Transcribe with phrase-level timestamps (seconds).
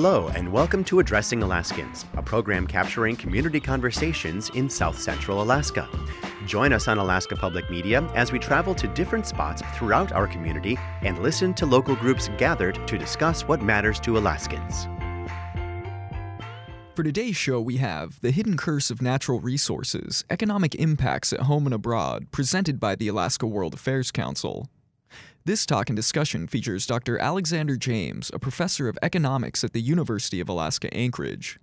[0.00, 5.88] Hello, and welcome to Addressing Alaskans, a program capturing community conversations in South Central Alaska.
[6.46, 10.78] Join us on Alaska Public Media as we travel to different spots throughout our community
[11.02, 14.86] and listen to local groups gathered to discuss what matters to Alaskans.
[16.94, 21.66] For today's show, we have The Hidden Curse of Natural Resources Economic Impacts at Home
[21.66, 24.68] and Abroad, presented by the Alaska World Affairs Council.
[25.48, 27.18] This talk and discussion features Dr.
[27.18, 31.58] Alexander James, a professor of economics at the University of Alaska Anchorage.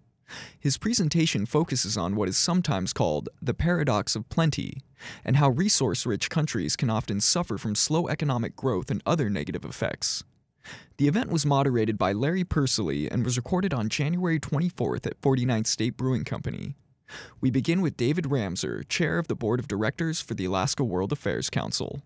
[0.59, 4.81] His presentation focuses on what is sometimes called the paradox of plenty,
[5.23, 9.63] and how resource rich countries can often suffer from slow economic growth and other negative
[9.63, 10.23] effects.
[10.97, 15.67] The event was moderated by Larry Persily and was recorded on January 24th at 49th
[15.67, 16.73] State Brewing Company.
[17.39, 21.11] We begin with David Ramseur, Chair of the Board of Directors for the Alaska World
[21.11, 22.01] Affairs Council.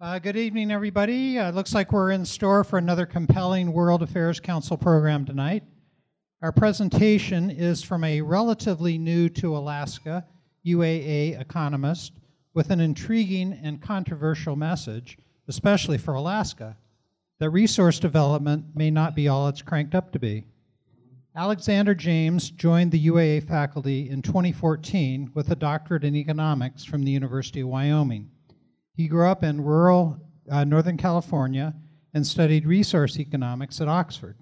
[0.00, 1.40] Uh, good evening, everybody.
[1.40, 5.64] Uh, looks like we're in store for another compelling World Affairs Council program tonight.
[6.40, 10.24] Our presentation is from a relatively new to Alaska
[10.64, 12.12] UAA economist
[12.54, 16.76] with an intriguing and controversial message, especially for Alaska,
[17.40, 20.44] that resource development may not be all it's cranked up to be.
[21.34, 27.10] Alexander James joined the UAA faculty in 2014 with a doctorate in economics from the
[27.10, 28.30] University of Wyoming.
[28.98, 30.18] He grew up in rural
[30.50, 31.72] uh, Northern California
[32.14, 34.36] and studied resource economics at Oxford.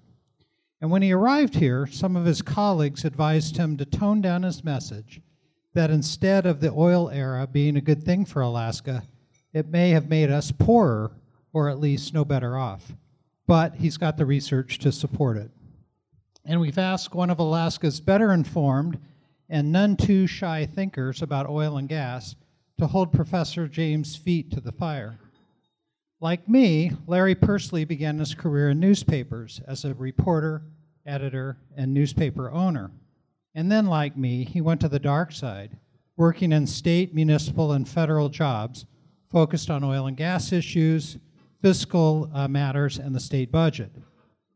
[0.81, 4.63] And when he arrived here, some of his colleagues advised him to tone down his
[4.63, 5.21] message
[5.75, 9.03] that instead of the oil era being a good thing for Alaska,
[9.53, 11.11] it may have made us poorer
[11.53, 12.93] or at least no better off.
[13.45, 15.51] But he's got the research to support it.
[16.45, 18.97] And we've asked one of Alaska's better informed
[19.49, 22.35] and none too shy thinkers about oil and gas
[22.79, 25.17] to hold Professor James' feet to the fire.
[26.19, 30.63] Like me, Larry Persily began his career in newspapers as a reporter,
[31.05, 32.91] editor, and newspaper owner.
[33.55, 35.77] And then, like me, he went to the dark side,
[36.15, 38.85] working in state, municipal, and federal jobs
[39.29, 41.17] focused on oil and gas issues,
[41.61, 43.91] fiscal uh, matters, and the state budget.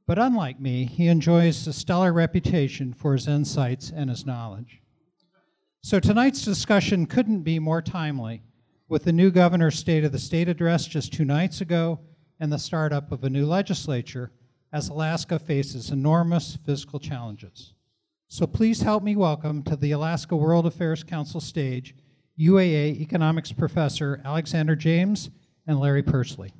[0.07, 4.81] But unlike me, he enjoys a stellar reputation for his insights and his knowledge.
[5.83, 8.43] So tonight's discussion couldn't be more timely
[8.87, 11.99] with the new governor's State of the State address just two nights ago
[12.39, 14.31] and the startup of a new legislature
[14.73, 17.73] as Alaska faces enormous fiscal challenges.
[18.27, 21.95] So please help me welcome to the Alaska World Affairs Council stage
[22.39, 25.31] UAA economics professor Alexander James
[25.65, 26.53] and Larry Persily.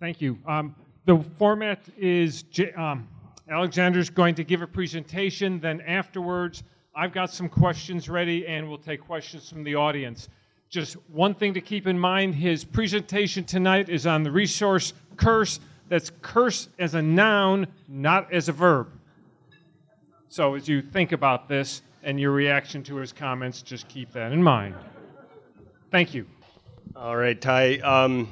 [0.00, 0.36] Thank you.
[0.44, 0.74] Um,
[1.06, 2.44] the format is
[2.76, 3.08] um,
[3.48, 6.62] Alexander's going to give a presentation, then afterwards,
[6.94, 10.28] I've got some questions ready and we'll take questions from the audience.
[10.68, 15.58] Just one thing to keep in mind his presentation tonight is on the resource curse.
[15.88, 18.88] That's curse as a noun, not as a verb.
[20.28, 24.30] So as you think about this and your reaction to his comments, just keep that
[24.30, 24.76] in mind.
[25.90, 26.26] Thank you.
[26.94, 27.78] All right, Ty.
[27.78, 28.28] Um,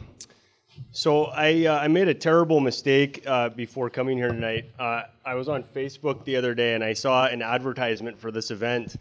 [0.90, 4.70] so I, uh, I made a terrible mistake uh, before coming here tonight.
[4.78, 8.50] Uh, I was on Facebook the other day and I saw an advertisement for this
[8.50, 8.96] event,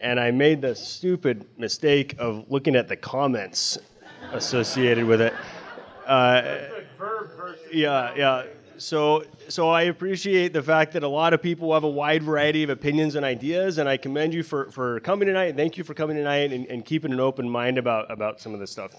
[0.00, 3.78] and I made the stupid mistake of looking at the comments
[4.32, 5.34] associated with it.
[6.06, 6.58] Uh,
[7.72, 8.44] yeah, yeah.
[8.78, 12.62] So, so I appreciate the fact that a lot of people have a wide variety
[12.62, 15.56] of opinions and ideas, and I commend you for, for coming tonight.
[15.56, 18.60] Thank you for coming tonight and, and keeping an open mind about, about some of
[18.60, 18.92] this stuff.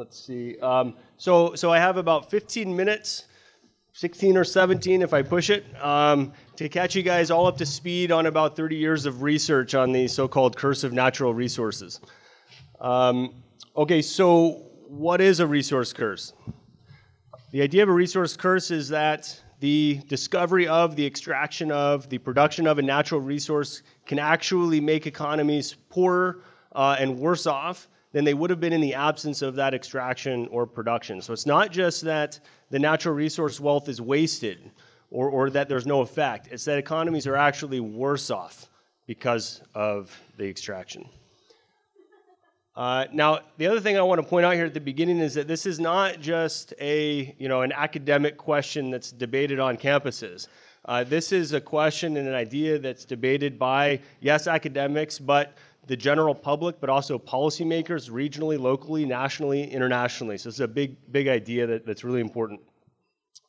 [0.00, 0.58] Let's see.
[0.60, 3.26] Um, so, so I have about 15 minutes,
[3.92, 7.66] 16 or 17 if I push it, um, to catch you guys all up to
[7.66, 12.00] speed on about 30 years of research on the so-called curse of natural resources.
[12.80, 13.42] Um,
[13.76, 16.32] okay, so what is a resource curse?
[17.50, 22.16] The idea of a resource curse is that the discovery of, the extraction of, the
[22.16, 26.40] production of a natural resource can actually make economies poorer
[26.74, 30.48] uh, and worse off than they would have been in the absence of that extraction
[30.48, 31.20] or production.
[31.22, 32.40] So it's not just that
[32.70, 34.70] the natural resource wealth is wasted
[35.10, 38.68] or, or that there's no effect, it's that economies are actually worse off
[39.06, 41.08] because of the extraction.
[42.76, 45.34] Uh, now, the other thing I want to point out here at the beginning is
[45.34, 50.46] that this is not just a, you know, an academic question that's debated on campuses.
[50.84, 55.54] Uh, this is a question and an idea that's debated by, yes, academics, but
[55.90, 60.38] the general public, but also policymakers regionally, locally, nationally, internationally.
[60.38, 62.60] So it's a big, big idea that, that's really important.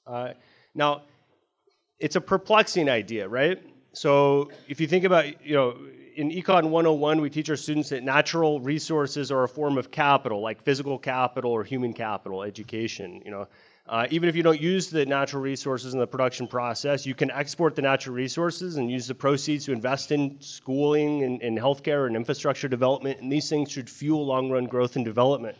[0.07, 0.29] Uh,
[0.73, 1.03] now,
[1.99, 3.61] it's a perplexing idea, right?
[3.93, 5.77] So if you think about, you know,
[6.15, 10.41] in Econ 101, we teach our students that natural resources are a form of capital,
[10.41, 13.21] like physical capital or human capital, education.
[13.23, 13.47] You know,
[13.91, 17.29] uh, even if you don't use the natural resources in the production process, you can
[17.29, 22.07] export the natural resources and use the proceeds to invest in schooling and, and healthcare
[22.07, 23.19] and infrastructure development.
[23.19, 25.57] And these things should fuel long-run growth and development.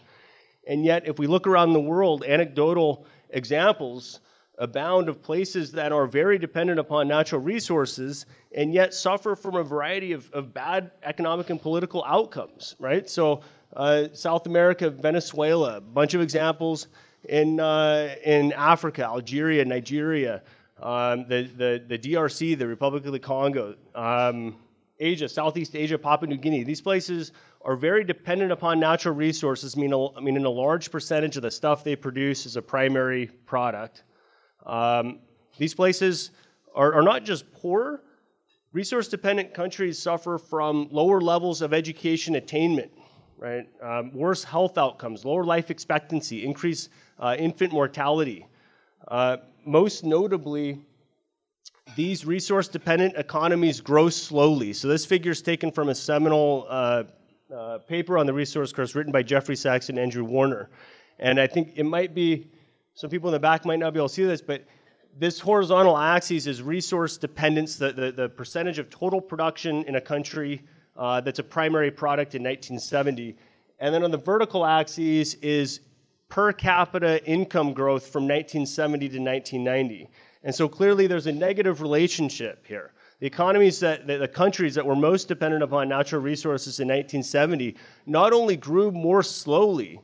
[0.66, 4.22] And yet, if we look around the world, anecdotal examples
[4.58, 8.26] abound of places that are very dependent upon natural resources
[8.56, 13.10] and yet suffer from a variety of, of bad economic and political outcomes, right?
[13.10, 13.42] So,
[13.76, 16.88] uh, South America, Venezuela, a bunch of examples
[17.30, 20.42] in, uh, in Africa, Algeria, Nigeria,
[20.82, 24.56] um, the, the, the DRC, the Republic of the Congo, um,
[25.00, 26.64] Asia, Southeast Asia, Papua New Guinea.
[26.64, 27.32] These places
[27.64, 32.46] are very dependent upon natural resources, meaning, a large percentage of the stuff they produce
[32.46, 34.04] is a primary product.
[34.66, 35.20] Um,
[35.58, 36.32] these places
[36.76, 38.02] are, are not just poor,
[38.74, 42.92] resource dependent countries suffer from lower levels of education attainment,
[43.42, 43.68] right?
[43.82, 46.90] Um, worse health outcomes, lower life expectancy, increased
[47.20, 48.46] uh, infant mortality.
[49.08, 50.80] Uh, most notably,
[51.96, 54.74] these resource dependent economies grow slowly.
[54.74, 57.04] So, this figure is taken from a seminal uh,
[57.54, 60.70] uh, paper on the resource curse written by Jeffrey Sachs and Andrew Warner.
[61.20, 62.48] And I think it might be
[62.94, 64.64] some people in the back might not be able to see this, but
[65.18, 70.02] this horizontal axis is resource dependence, the, the, the percentage of total production in a
[70.02, 70.62] country
[71.02, 73.36] uh, that's a primary product in 1970.
[73.80, 75.80] And then on the vertical axis is
[76.30, 80.08] per capita income growth from 1970 to 1990.
[80.44, 82.94] And so clearly there's a negative relationship here.
[83.20, 87.76] The economies that, the countries that were most dependent upon natural resources in 1970
[88.06, 90.00] not only grew more slowly,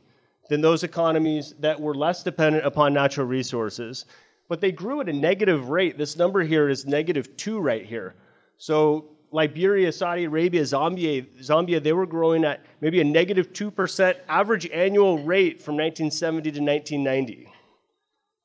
[0.48, 4.06] than those economies that were less dependent upon natural resources.
[4.48, 5.98] But they grew at a negative rate.
[5.98, 8.14] This number here is negative two right here.
[8.56, 14.68] So Liberia, Saudi Arabia, Zambia, Zambia, they were growing at maybe a negative 2% average
[14.70, 17.52] annual rate from 1970 to 1990.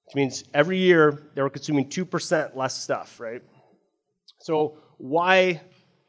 [0.06, 3.42] Which means every year they were consuming 2% less stuff, right?
[4.40, 5.62] So why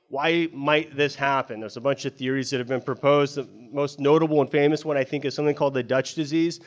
[0.09, 1.59] why might this happen?
[1.61, 3.35] There's a bunch of theories that have been proposed.
[3.35, 6.61] The most notable and famous one, I think, is something called the Dutch disease.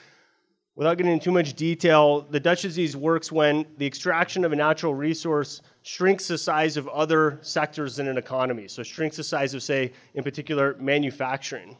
[0.77, 4.55] Without getting into too much detail, the Dutch disease works when the extraction of a
[4.55, 8.67] natural resource shrinks the size of other sectors in an economy.
[8.67, 11.77] So, shrinks the size of, say, in particular, manufacturing.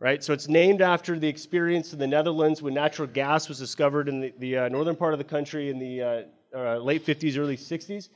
[0.00, 0.22] Right?
[0.22, 4.20] So, it's named after the experience in the Netherlands when natural gas was discovered in
[4.20, 6.22] the, the uh, northern part of the country in the uh,
[6.54, 8.10] uh, late 50s, early 60s.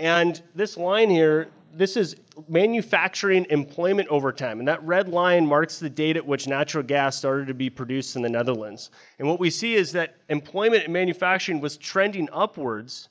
[0.00, 2.16] And this line here this is
[2.48, 4.58] manufacturing employment over time.
[4.58, 8.16] And that red line marks the date at which natural gas started to be produced
[8.16, 8.90] in the Netherlands.
[9.18, 13.08] And what we see is that employment in manufacturing was trending upwards.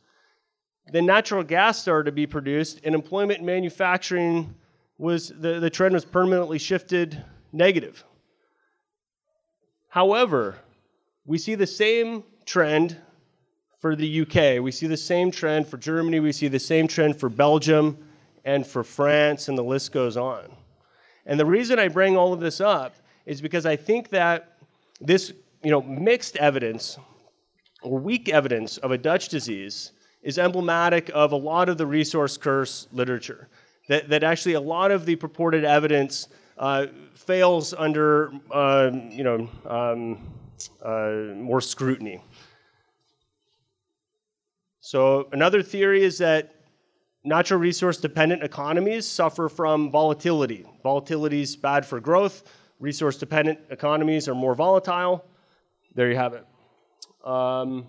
[0.92, 4.54] Then natural gas started to be produced, and employment in manufacturing
[4.98, 8.04] was the, the trend was permanently shifted negative.
[9.88, 10.56] However,
[11.26, 12.98] we see the same trend
[13.80, 14.62] for the UK.
[14.62, 16.20] We see the same trend for Germany.
[16.20, 17.98] We see the same trend for Belgium
[18.46, 20.52] and for France, and the list goes on.
[21.26, 22.96] And the reason I bring all of this up
[23.26, 24.58] is because I think that
[25.00, 25.32] this,
[25.64, 26.98] you know, mixed evidence
[27.82, 29.92] or weak evidence of a Dutch disease
[30.24, 33.48] is emblematic of a lot of the resource curse literature.
[33.88, 39.50] That, that actually a lot of the purported evidence uh, fails under, uh, you know,
[39.66, 40.20] um,
[40.84, 42.22] uh, more scrutiny.
[44.82, 46.56] So another theory is that
[47.26, 50.66] Natural resource dependent economies suffer from volatility.
[50.84, 52.44] Volatility is bad for growth.
[52.80, 55.26] Resource dependent economies are more volatile.
[55.96, 56.46] There you have it.
[57.28, 57.88] Um,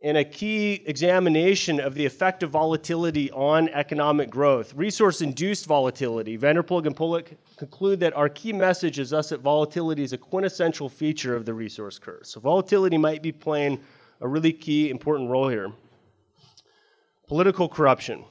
[0.00, 6.38] in a key examination of the effect of volatility on economic growth, resource induced volatility,
[6.38, 10.88] Vanderploeg and Polak conclude that our key message is thus that volatility is a quintessential
[10.88, 12.24] feature of the resource curve.
[12.24, 13.80] So, volatility might be playing
[14.20, 15.72] a really key, important role here
[17.28, 18.24] political corruption,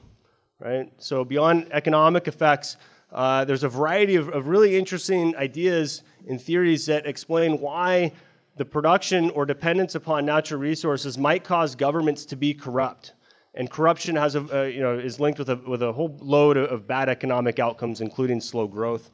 [0.58, 0.92] right?
[0.98, 2.76] So beyond economic effects,
[3.12, 8.12] uh, there's a variety of, of really interesting ideas and theories that explain why
[8.56, 13.14] the production or dependence upon natural resources might cause governments to be corrupt.
[13.54, 16.56] And corruption has a, uh, you know, is linked with a, with a whole load
[16.56, 19.10] of, of bad economic outcomes, including slow growth.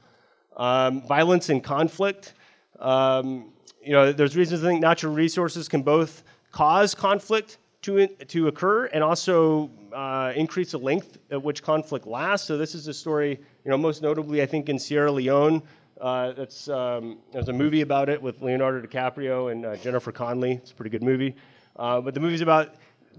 [0.57, 2.35] Um, violence and conflict.
[2.79, 3.53] Um,
[3.83, 8.87] you know, there's reasons to think natural resources can both cause conflict to, to occur
[8.87, 12.47] and also uh, increase the length at which conflict lasts.
[12.47, 15.63] So this is a story, you know, most notably I think in Sierra Leone.
[16.01, 20.53] Uh, that's um, there's a movie about it with Leonardo DiCaprio and uh, Jennifer Connelly.
[20.53, 21.35] It's a pretty good movie.
[21.75, 22.77] Uh, but the movie's about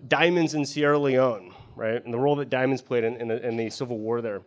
[0.07, 3.57] diamonds in Sierra Leone, right, and the role that diamonds played in, in, the, in
[3.57, 4.41] the Civil War there.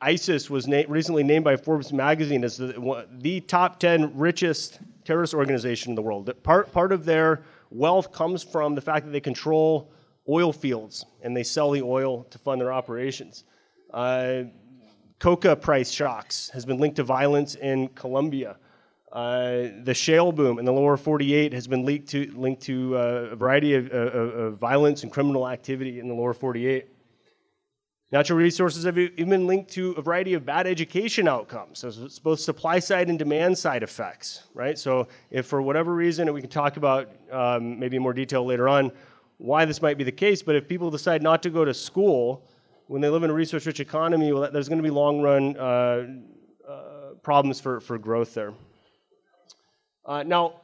[0.00, 5.34] ISIS was na- recently named by Forbes magazine as the, the top 10 richest terrorist
[5.34, 6.30] organization in the world.
[6.42, 9.90] Part, part of their wealth comes from the fact that they control
[10.28, 13.44] oil fields and they sell the oil to fund their operations.
[13.92, 14.44] Uh,
[15.18, 18.56] coca price shocks has been linked to violence in Colombia.
[19.10, 23.28] Uh, the shale boom in the lower 48 has been linked to, linked to uh,
[23.32, 26.86] a variety of, of violence and criminal activity in the lower 48.
[28.10, 31.80] Natural resources have even been linked to a variety of bad education outcomes.
[31.80, 34.78] So it's both supply side and demand side effects, right?
[34.78, 38.66] So if for whatever reason, and we can talk about um, maybe more detail later
[38.66, 38.92] on
[39.36, 42.48] why this might be the case, but if people decide not to go to school
[42.86, 46.06] when they live in a resource-rich economy, well, there's going to be long-run uh,
[46.66, 48.54] uh, problems for, for growth there.
[50.06, 50.62] Uh, now,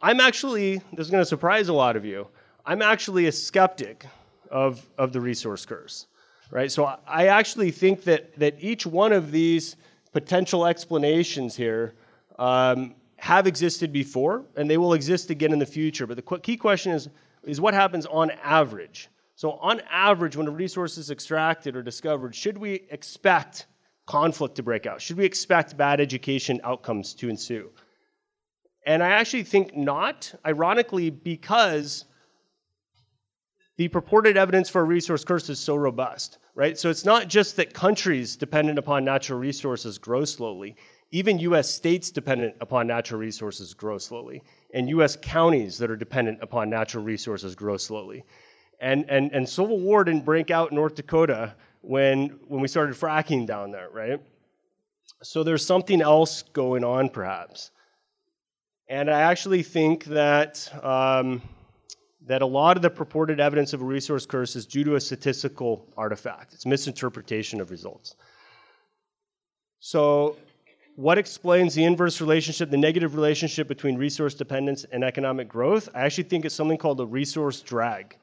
[0.00, 2.28] I'm actually, this is going to surprise a lot of you,
[2.64, 4.06] I'm actually a skeptic
[4.48, 6.06] of, of the resource curse
[6.52, 6.70] right?
[6.70, 9.76] So I actually think that, that each one of these
[10.12, 11.94] potential explanations here
[12.38, 16.06] um, have existed before, and they will exist again in the future.
[16.06, 17.08] But the key question is,
[17.42, 19.08] is what happens on average?
[19.34, 23.66] So on average, when a resource is extracted or discovered, should we expect
[24.06, 25.00] conflict to break out?
[25.00, 27.70] Should we expect bad education outcomes to ensue?
[28.84, 32.04] And I actually think not, ironically, because
[33.82, 36.78] the purported evidence for a resource curse is so robust right?
[36.78, 40.76] So it's not just that countries dependent upon natural resources grow slowly.
[41.10, 44.42] Even US states dependent upon natural resources grow slowly.
[44.74, 48.24] And US counties that are dependent upon natural resources grow slowly.
[48.80, 52.96] And, and, and Civil War didn't break out in North Dakota when, when we started
[52.96, 54.20] fracking down there, right?
[55.22, 57.70] So there's something else going on, perhaps.
[58.88, 61.40] And I actually think that um,
[62.26, 65.00] that a lot of the purported evidence of a resource curse is due to a
[65.00, 66.54] statistical artifact.
[66.54, 68.16] It's misinterpretation of results.
[69.80, 70.36] So,
[70.94, 75.88] what explains the inverse relationship, the negative relationship between resource dependence and economic growth?
[75.94, 78.16] I actually think it's something called a resource drag.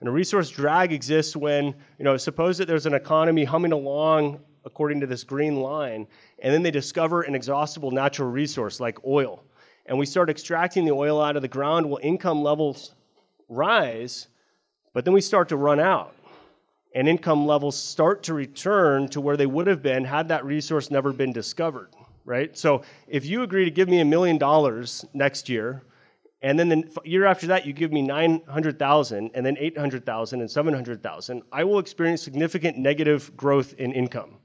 [0.00, 1.66] And a resource drag exists when,
[1.98, 6.06] you know, suppose that there's an economy humming along according to this green line,
[6.40, 9.44] and then they discover an exhaustible natural resource like oil.
[9.86, 12.94] And we start extracting the oil out of the ground, well, income levels
[13.54, 14.28] rise,
[14.92, 16.14] but then we start to run out.
[16.94, 20.90] And income levels start to return to where they would have been had that resource
[20.90, 21.90] never been discovered,
[22.24, 22.56] right?
[22.56, 25.82] So if you agree to give me a million dollars next year,
[26.40, 31.42] and then the year after that you give me 900,000 and then 800,000 and 700,000,
[31.50, 34.36] I will experience significant negative growth in income.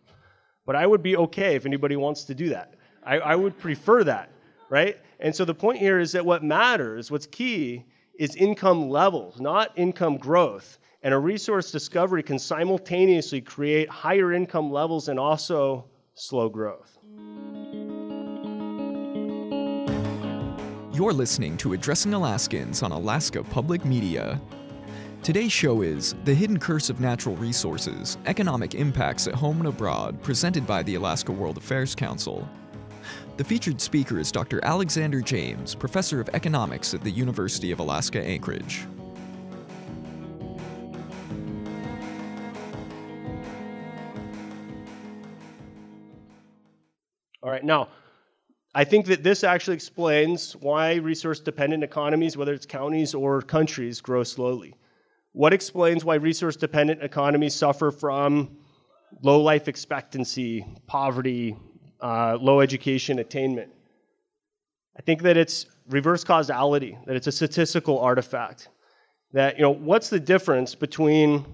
[0.65, 2.75] But I would be okay if anybody wants to do that.
[3.03, 4.31] I, I would prefer that,
[4.69, 4.97] right?
[5.19, 7.83] And so the point here is that what matters, what's key,
[8.19, 10.77] is income levels, not income growth.
[11.03, 15.85] And a resource discovery can simultaneously create higher income levels and also
[16.15, 16.97] slow growth.
[20.93, 24.41] You're listening to Addressing Alaskans on Alaska Public Media.
[25.23, 30.21] Today's show is The Hidden Curse of Natural Resources Economic Impacts at Home and Abroad,
[30.21, 32.45] presented by the Alaska World Affairs Council.
[33.39, 34.59] The featured speaker is Dr.
[34.65, 38.85] Alexander James, professor of economics at the University of Alaska Anchorage.
[47.41, 47.87] All right, now,
[48.75, 54.01] I think that this actually explains why resource dependent economies, whether it's counties or countries,
[54.01, 54.75] grow slowly.
[55.31, 58.57] What explains why resource dependent economies suffer from
[59.23, 61.55] low life expectancy, poverty,
[62.01, 63.71] uh, low education attainment.
[64.97, 68.69] I think that it's reverse causality, that it's a statistical artifact.
[69.31, 71.45] That, you know, what's the difference between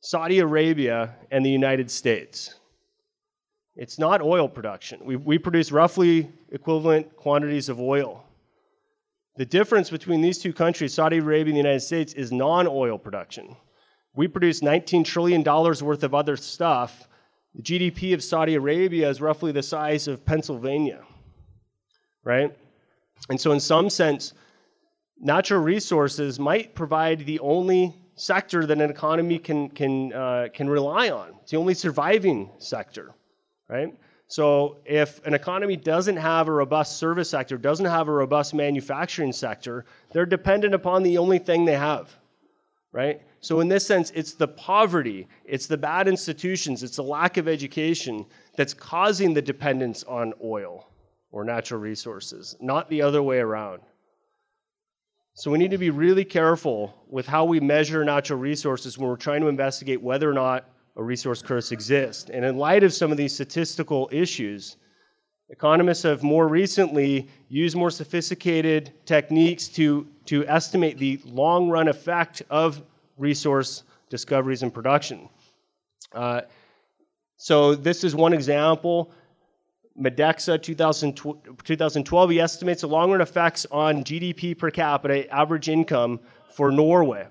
[0.00, 2.54] Saudi Arabia and the United States?
[3.76, 5.00] It's not oil production.
[5.04, 8.24] We, we produce roughly equivalent quantities of oil.
[9.36, 12.98] The difference between these two countries, Saudi Arabia and the United States, is non oil
[12.98, 13.56] production.
[14.14, 17.08] We produce $19 trillion worth of other stuff,
[17.54, 21.02] the GDP of Saudi Arabia is roughly the size of Pennsylvania,
[22.24, 22.56] right?
[23.28, 24.32] And so, in some sense,
[25.18, 31.10] natural resources might provide the only sector that an economy can, can, uh, can rely
[31.10, 31.34] on.
[31.42, 33.14] It's the only surviving sector,
[33.68, 33.94] right?
[34.28, 39.32] So, if an economy doesn't have a robust service sector, doesn't have a robust manufacturing
[39.32, 42.14] sector, they're dependent upon the only thing they have,
[42.92, 43.22] right?
[43.40, 47.48] So, in this sense, it's the poverty, it's the bad institutions, it's the lack of
[47.48, 50.88] education that's causing the dependence on oil
[51.32, 53.80] or natural resources, not the other way around.
[55.34, 59.16] So we need to be really careful with how we measure natural resources when we're
[59.16, 62.28] trying to investigate whether or not a resource curse exists.
[62.30, 64.76] And in light of some of these statistical issues,
[65.50, 72.42] economists have more recently used more sophisticated techniques to, to estimate the long run effect
[72.50, 72.82] of
[73.18, 75.28] resource discoveries and production.
[76.12, 76.42] Uh,
[77.36, 79.12] so this is one example.
[80.00, 86.20] Mideksa 2012, he estimates the long run effects on GDP per capita, average income
[86.54, 87.26] for Norway.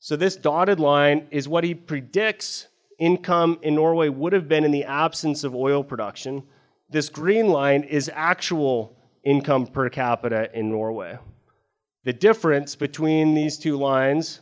[0.00, 4.70] So this dotted line is what he predicts income in Norway would have been in
[4.70, 6.42] the absence of oil production.
[6.92, 8.94] This green line is actual
[9.24, 11.18] income per capita in Norway.
[12.04, 14.40] The difference between these two lines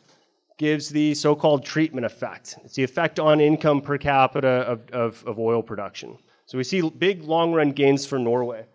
[0.58, 2.58] gives the so called treatment effect.
[2.64, 6.18] It's the effect on income per capita of, of, of oil production.
[6.46, 8.66] So we see big long run gains for Norway.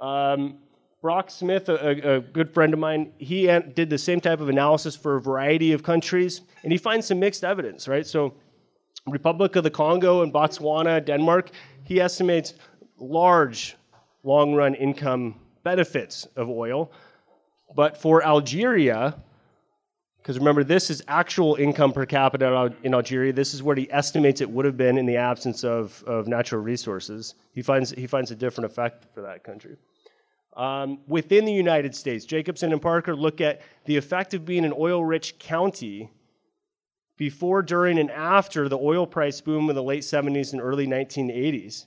[0.00, 0.56] Um,
[1.02, 4.96] Brock Smith, a, a, good friend of mine, he did the same type of analysis
[4.96, 8.06] for a variety of countries, and he finds some mixed evidence, right?
[8.06, 8.34] So,
[9.06, 11.50] Republic of the Congo and Botswana, Denmark,
[11.84, 12.54] he estimates
[12.98, 13.76] large
[14.22, 16.90] long run income benefits of oil.
[17.74, 19.14] But for Algeria,
[20.28, 23.32] because remember, this is actual income per capita in Algeria.
[23.32, 26.62] This is what he estimates it would have been in the absence of, of natural
[26.62, 27.34] resources.
[27.52, 29.76] He finds, he finds a different effect for that country.
[30.54, 34.74] Um, within the United States, Jacobsen and Parker look at the effect of being an
[34.76, 36.10] oil rich county
[37.16, 41.86] before, during, and after the oil price boom in the late 70s and early 1980s.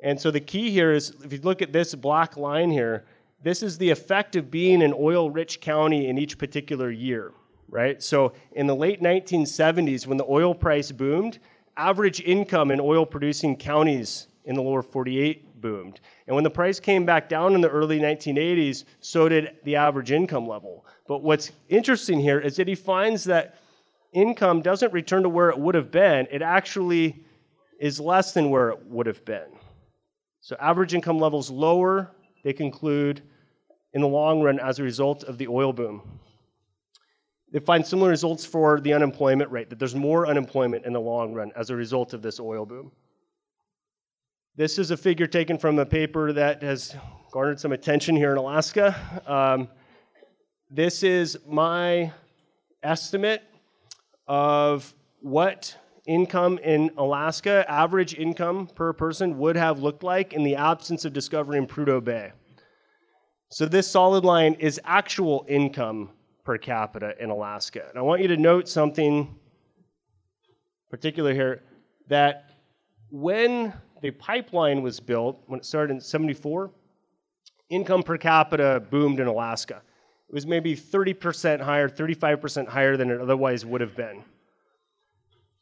[0.00, 3.04] And so the key here is if you look at this black line here,
[3.42, 7.32] this is the effect of being an oil rich county in each particular year
[7.74, 8.00] right?
[8.00, 11.40] So in the late 1970s, when the oil price boomed,
[11.76, 16.00] average income in oil producing counties in the lower 48 boomed.
[16.26, 20.12] And when the price came back down in the early 1980s, so did the average
[20.12, 20.86] income level.
[21.08, 23.56] But what's interesting here is that he finds that
[24.12, 27.24] income doesn't return to where it would have been, it actually
[27.80, 29.48] is less than where it would have been.
[30.44, 32.10] So average income levels lower,
[32.42, 33.22] they conclude,
[33.94, 36.02] in the long run as a result of the oil boom.
[37.50, 41.32] They find similar results for the unemployment rate, that there's more unemployment in the long
[41.32, 42.92] run as a result of this oil boom.
[44.54, 46.94] This is a figure taken from a paper that has
[47.32, 48.94] garnered some attention here in Alaska.
[49.26, 49.68] Um,
[50.70, 52.12] this is my
[52.82, 53.42] estimate
[54.26, 55.74] of what
[56.06, 61.12] income in Alaska, average income per person, would have looked like in the absence of
[61.12, 62.32] discovering Prudhoe Bay.
[63.50, 66.10] So, this solid line is actual income
[66.44, 67.86] per capita in Alaska.
[67.88, 69.34] And I want you to note something
[70.90, 71.62] particular here
[72.08, 72.50] that
[73.10, 76.70] when the pipeline was built, when it started in 74,
[77.70, 79.80] income per capita boomed in Alaska.
[80.28, 84.22] It was maybe 30% higher, 35% higher than it otherwise would have been.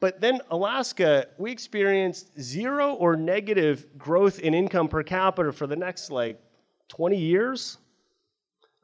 [0.02, 5.76] But then Alaska, we experienced zero or negative growth in income per capita for the
[5.76, 6.40] next like
[6.88, 7.78] 20 years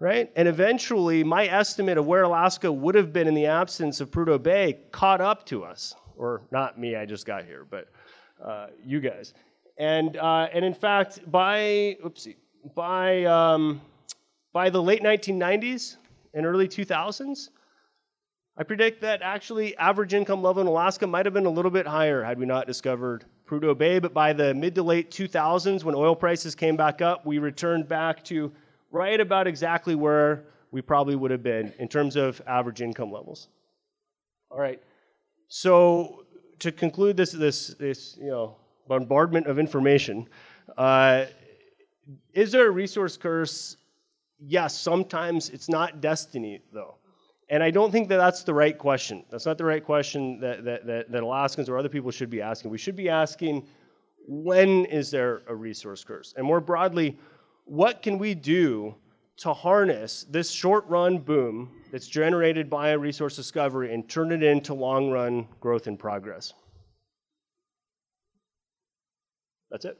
[0.00, 0.30] right?
[0.36, 4.40] And eventually, my estimate of where Alaska would have been in the absence of Prudhoe
[4.40, 7.88] Bay caught up to us, or not me, I just got here, but
[8.40, 9.34] uh, you guys.
[9.76, 12.36] And uh, and in fact, by oopsie,
[12.76, 13.80] by um,
[14.52, 15.96] by the late 1990s
[16.34, 17.48] and early 2000s,
[18.60, 21.86] I predict that actually average income level in Alaska might have been a little bit
[21.86, 24.00] higher had we not discovered Prudhoe Bay.
[24.00, 27.86] But by the mid to late 2000s, when oil prices came back up, we returned
[27.86, 28.52] back to
[28.90, 30.42] right about exactly where
[30.72, 33.46] we probably would have been in terms of average income levels.
[34.50, 34.82] All right.
[35.46, 36.24] So
[36.58, 38.56] to conclude this this this you know
[38.88, 40.28] bombardment of information,
[40.76, 41.26] uh,
[42.32, 43.76] is there a resource curse?
[44.40, 46.96] Yes, sometimes it's not destiny though.
[47.50, 49.24] And I don't think that that's the right question.
[49.30, 52.42] That's not the right question that, that, that, that Alaskans or other people should be
[52.42, 52.70] asking.
[52.70, 53.66] We should be asking,
[54.26, 56.34] when is there a resource curse?
[56.36, 57.18] And more broadly,
[57.64, 58.94] what can we do
[59.38, 64.42] to harness this short run boom that's generated by a resource discovery and turn it
[64.42, 66.52] into long run growth and progress?
[69.70, 69.98] That's it.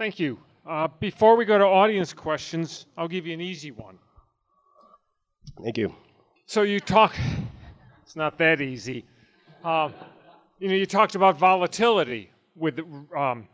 [0.00, 0.38] Thank you.
[0.66, 3.98] Uh, before we go to audience questions, I'll give you an easy one.
[5.62, 5.94] Thank you.
[6.46, 7.14] So you talk
[8.02, 9.04] it's not that easy.
[9.62, 9.92] Um,
[10.58, 12.80] you know, you talked about volatility with
[13.14, 13.46] um,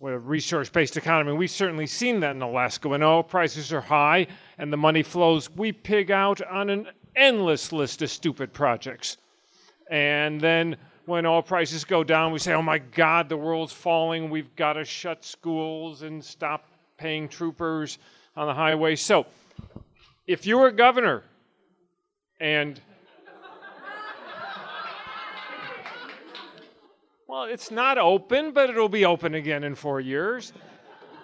[0.00, 1.34] with a resource-based economy.
[1.34, 2.88] We've certainly seen that in Alaska.
[2.88, 7.72] When oil prices are high and the money flows, we pig out on an endless
[7.72, 9.18] list of stupid projects.
[9.90, 14.30] And then when oil prices go down, we say, oh my God, the world's falling.
[14.30, 17.98] We've got to shut schools and stop paying troopers
[18.36, 18.96] on the highway.
[18.96, 19.26] So,
[20.26, 21.22] if you were governor
[22.40, 22.80] and
[27.28, 30.52] well, it's not open, but it'll be open again in four years.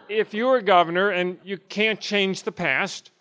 [0.08, 3.12] If you were governor and you can't change the past,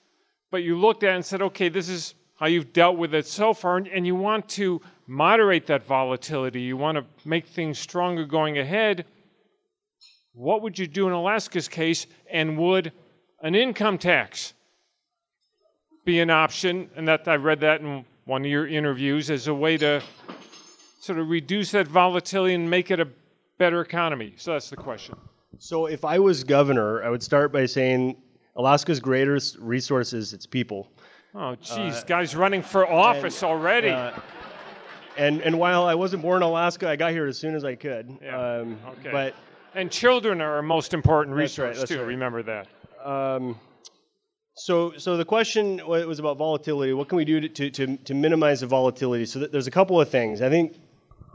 [0.52, 3.28] but you looked at it and said, okay, this is how you've dealt with it
[3.28, 8.26] so far, and you want to moderate that volatility, you want to make things stronger
[8.26, 9.06] going ahead,
[10.34, 12.08] what would you do in Alaska's case?
[12.32, 12.94] And would
[13.42, 14.54] an income tax
[16.06, 16.90] be an option?
[16.96, 20.02] And that I read that in one of your interviews as a way to
[21.02, 23.08] sort of reduce that volatility and make it a
[23.58, 24.34] better economy.
[24.38, 25.16] So that's the question.
[25.58, 28.16] So if I was governor, I would start by saying
[28.56, 30.90] Alaska's greatest resource is its people.
[31.36, 33.90] Oh, geez, uh, guys running for office and, already.
[33.90, 34.12] Uh,
[35.18, 37.76] and and while I wasn't born in Alaska, I got here as soon as I
[37.76, 38.18] could.
[38.22, 38.60] Yeah.
[38.60, 39.12] Um, okay.
[39.12, 39.36] But
[39.76, 42.00] and children are our most important resource right, too.
[42.00, 42.08] Right.
[42.08, 42.68] Remember that.
[43.04, 43.60] Um,
[44.56, 46.92] so, so the question was about volatility.
[46.92, 49.26] What can we do to, to, to minimize the volatility?
[49.26, 50.42] So there's a couple of things.
[50.42, 50.76] I think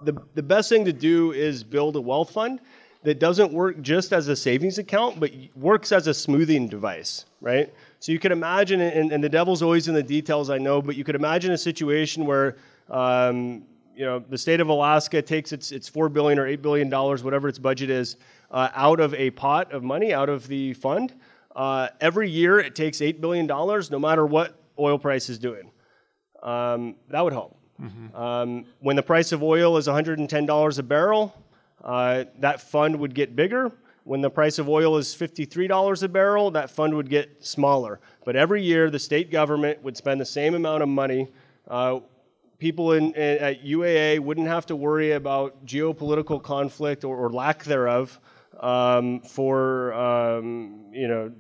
[0.03, 2.61] the, the best thing to do is build a wealth fund
[3.03, 7.73] that doesn't work just as a savings account, but works as a smoothing device, right?
[8.05, 10.95] So you could imagine, and, and the devil's always in the details, I know, but
[10.95, 12.57] you could imagine a situation where
[12.91, 13.63] um,
[13.97, 17.25] you know the state of Alaska takes its its four billion or eight billion dollars,
[17.25, 18.17] whatever its budget is,
[18.51, 21.15] uh, out of a pot of money, out of the fund.
[21.57, 25.71] Uh, every year, it takes eight billion dollars, no matter what oil price is doing.
[26.43, 27.57] Um, that would help.
[27.81, 28.15] Mm-hmm.
[28.15, 31.35] Um, when the price of oil is $110 a barrel,
[31.83, 33.73] uh, that fund would get bigger.
[34.05, 38.01] When the price of oil is $53 a barrel, that fund would get smaller.
[38.25, 41.29] But every year, the state government would spend the same amount of money.
[41.67, 42.01] Uh,
[42.59, 47.65] people in, in, at UAA wouldn't have to worry about geopolitical conflict or, or lack
[47.65, 48.21] thereof
[48.61, 51.33] um, for um, you know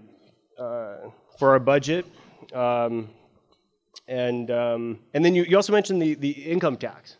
[0.58, 2.06] uh, for our budget.
[2.54, 3.10] Um,
[4.08, 7.16] and um, and then you, you also mentioned the, the income tax.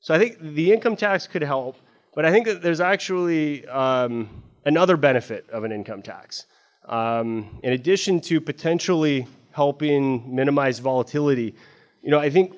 [0.00, 1.76] So I think the income tax could help,
[2.14, 6.46] but I think that there's actually um, another benefit of an income tax.
[6.86, 11.54] Um, in addition to potentially helping minimize volatility,
[12.02, 12.56] you know, I think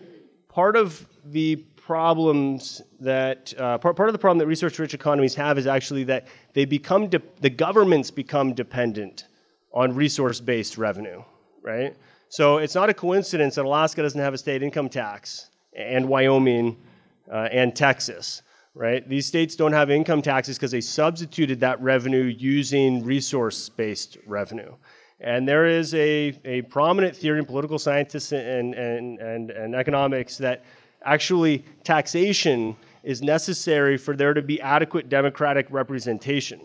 [0.49, 5.59] part of the problems that uh, part, part of the problem that resource-rich economies have
[5.59, 9.27] is actually that they become de- the governments become dependent
[9.73, 11.23] on resource-based revenue,
[11.63, 11.95] right?
[12.31, 16.77] So it's not a coincidence that Alaska doesn't have a state income tax, and Wyoming,
[17.31, 18.43] uh, and Texas,
[18.75, 19.09] right?
[19.09, 24.75] These states don't have income taxes because they substituted that revenue using resource-based revenue.
[25.21, 30.37] And there is a, a prominent theory in political scientists and, and, and, and economics
[30.39, 30.65] that
[31.05, 36.61] actually taxation is necessary for there to be adequate democratic representation,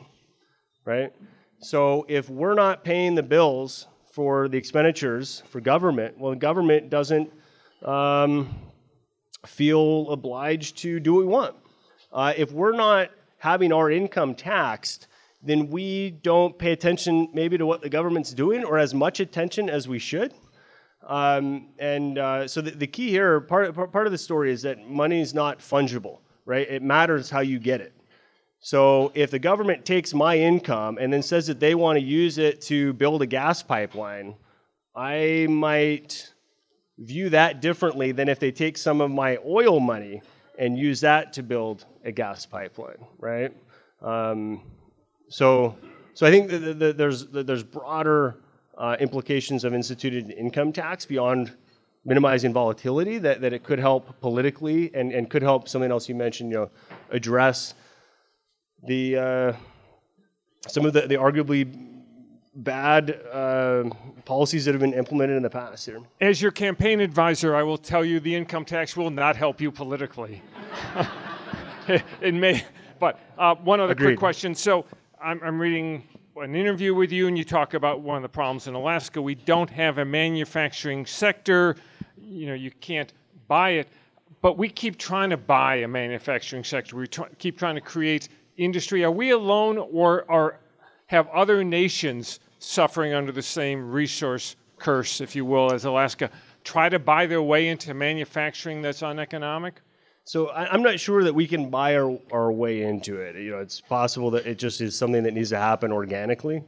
[0.85, 1.13] right?
[1.59, 6.89] So if we're not paying the bills for the expenditures for government, well, the government
[6.89, 7.31] doesn't
[7.83, 8.55] um,
[9.45, 11.55] feel obliged to do what we want.
[12.11, 15.07] Uh, if we're not having our income taxed,
[15.41, 19.69] then we don't pay attention maybe to what the government's doing or as much attention
[19.69, 20.33] as we should.
[21.07, 24.89] Um, and uh, so the, the, key here, part, part of the story is that
[24.89, 26.69] money is not fungible, right?
[26.69, 27.93] It matters how you get it.
[28.59, 32.37] So if the government takes my income and then says that they want to use
[32.37, 34.35] it to build a gas pipeline,
[34.93, 36.33] I might
[36.97, 40.21] view that differently than if they take some of my oil money
[40.57, 43.53] and use that to build a gas pipeline, right?
[44.01, 44.61] Um,
[45.29, 45.77] so,
[46.13, 48.37] so I think that, there's that there's broader
[48.77, 51.51] uh, implications of instituted income tax beyond
[52.05, 56.15] minimizing volatility that, that it could help politically and, and could help something else you
[56.15, 56.69] mentioned, you know,
[57.11, 57.73] address
[58.87, 59.53] the uh,
[60.67, 61.87] some of the, the arguably
[62.55, 63.83] bad uh,
[64.25, 66.01] policies that have been implemented in the past here.
[66.19, 69.71] As your campaign advisor, I will tell you the income tax will not help you
[69.71, 70.41] politically.
[72.21, 72.63] it may,
[72.99, 74.07] but uh, one other Agreed.
[74.07, 74.53] quick question.
[74.53, 74.85] So
[75.21, 76.03] I'm, I'm reading
[76.37, 79.21] an interview with you, and you talk about one of the problems in Alaska.
[79.21, 81.75] We don't have a manufacturing sector.
[82.21, 83.13] You know, you can't
[83.47, 83.89] buy it,
[84.41, 86.95] but we keep trying to buy a manufacturing sector.
[86.95, 89.03] We try, keep trying to create industry.
[89.03, 90.59] Are we alone, or are
[91.07, 96.29] have other nations suffering under the same resource curse, if you will, as Alaska,
[96.63, 99.81] try to buy their way into manufacturing that's uneconomic?
[100.29, 103.35] So I, am not sure that we can buy our, our way into it.
[103.35, 106.63] You know, it's possible that it just is something that needs to happen organically.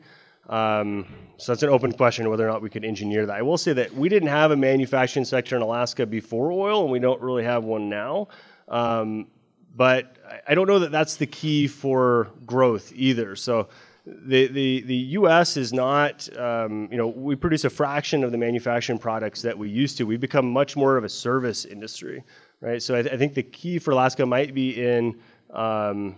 [0.49, 1.05] Um,
[1.37, 3.37] so that's an open question whether or not we could engineer that.
[3.37, 6.91] I will say that we didn't have a manufacturing sector in Alaska before oil, and
[6.91, 8.29] we don't really have one now.
[8.67, 9.27] Um,
[9.75, 10.15] but
[10.47, 13.35] I- don't know that that's the key for growth either.
[13.35, 13.69] So
[14.07, 15.55] the, the, the U.S.
[15.55, 19.69] is not, um, you know, we produce a fraction of the manufacturing products that we
[19.69, 20.05] used to.
[20.05, 22.23] We've become much more of a service industry,
[22.61, 22.81] right?
[22.81, 25.19] So I, th- I think the key for Alaska might be in
[25.51, 26.15] um,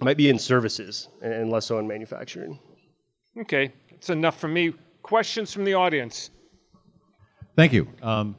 [0.00, 2.58] might be in services and- and less so in manufacturing.
[3.36, 4.72] Okay, that's enough for me.
[5.02, 6.30] Questions from the audience?
[7.56, 7.88] Thank you.
[8.02, 8.36] Um,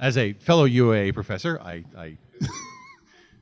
[0.00, 2.16] as a fellow UA professor, I, I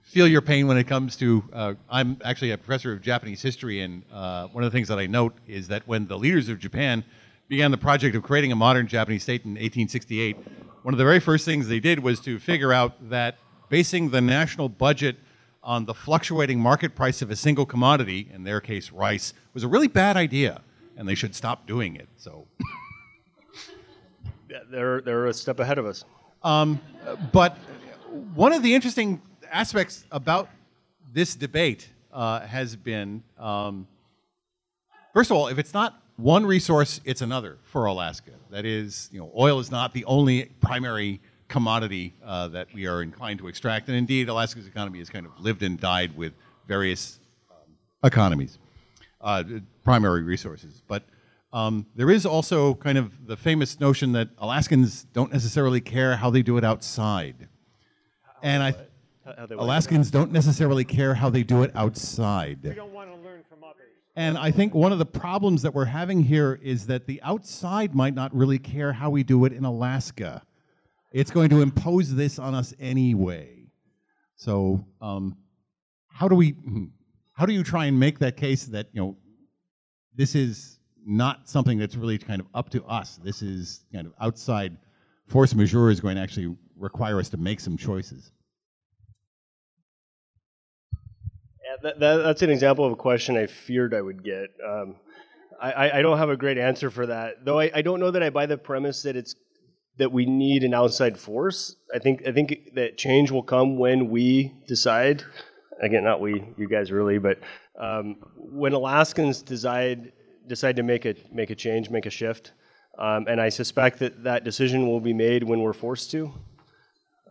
[0.03, 1.43] feel your pain when it comes to.
[1.53, 4.99] Uh, I'm actually a professor of Japanese history, and uh, one of the things that
[4.99, 7.05] I note is that when the leaders of Japan
[7.51, 10.37] began the project of creating a modern Japanese state in 1868,
[10.83, 14.21] one of the very first things they did was to figure out that basing the
[14.21, 15.17] national budget
[15.61, 19.69] on the fluctuating market price of a single commodity, in their case rice, was a
[19.69, 20.63] really bad idea,
[20.97, 22.09] and they should stop doing it.
[22.17, 22.47] So.
[24.69, 26.05] They're they're a step ahead of us.
[27.33, 27.57] But
[28.35, 30.49] one of the interesting aspects about
[31.13, 33.87] this debate uh, has been, um,
[35.15, 38.33] first of all, if it's not one resource, it's another for Alaska.
[38.51, 43.03] That is, you know, oil is not the only primary commodity uh, that we are
[43.03, 46.33] inclined to extract, and indeed, Alaska's economy has kind of lived and died with
[46.69, 47.19] various
[47.51, 47.57] um,
[48.05, 48.59] economies,
[49.21, 49.43] uh,
[49.83, 50.83] primary resources.
[50.87, 51.05] But
[51.53, 56.31] um, there is also kind of the famous notion that Alaskans don't necessarily care how
[56.31, 57.49] they do it outside.
[58.43, 58.77] And I, How-
[59.25, 59.65] how they like it.
[59.65, 62.63] Alaskans don't necessarily care how they do it outside.
[62.75, 63.77] don't want to learn from others.
[64.17, 67.95] And I think one of the problems that we're having here is that the outside
[67.95, 70.43] might not really care how we do it in Alaska.
[71.13, 73.67] It's going to impose this on us anyway.
[74.37, 75.37] So, um,
[76.09, 76.57] how do we,
[77.35, 79.17] how do you try and make that case that you know
[80.15, 83.19] this is not something that's really kind of up to us?
[83.23, 84.77] This is kind of outside
[85.29, 88.33] force majeure is going to actually require us to make some choices.
[91.83, 94.51] That, that, that's an example of a question I feared I would get.
[94.67, 94.97] Um,
[95.61, 97.61] I, I, don't have a great answer for that, though.
[97.61, 99.35] I, I don't know that I buy the premise that it's
[99.99, 101.77] that we need an outside force.
[101.95, 105.23] I think I think that change will come when we decide.
[105.83, 107.39] Again, not we, you guys really, but
[107.79, 110.13] um, when Alaskans decide
[110.47, 112.53] decide to make a make a change, make a shift,
[112.99, 116.33] um, and I suspect that that decision will be made when we're forced to,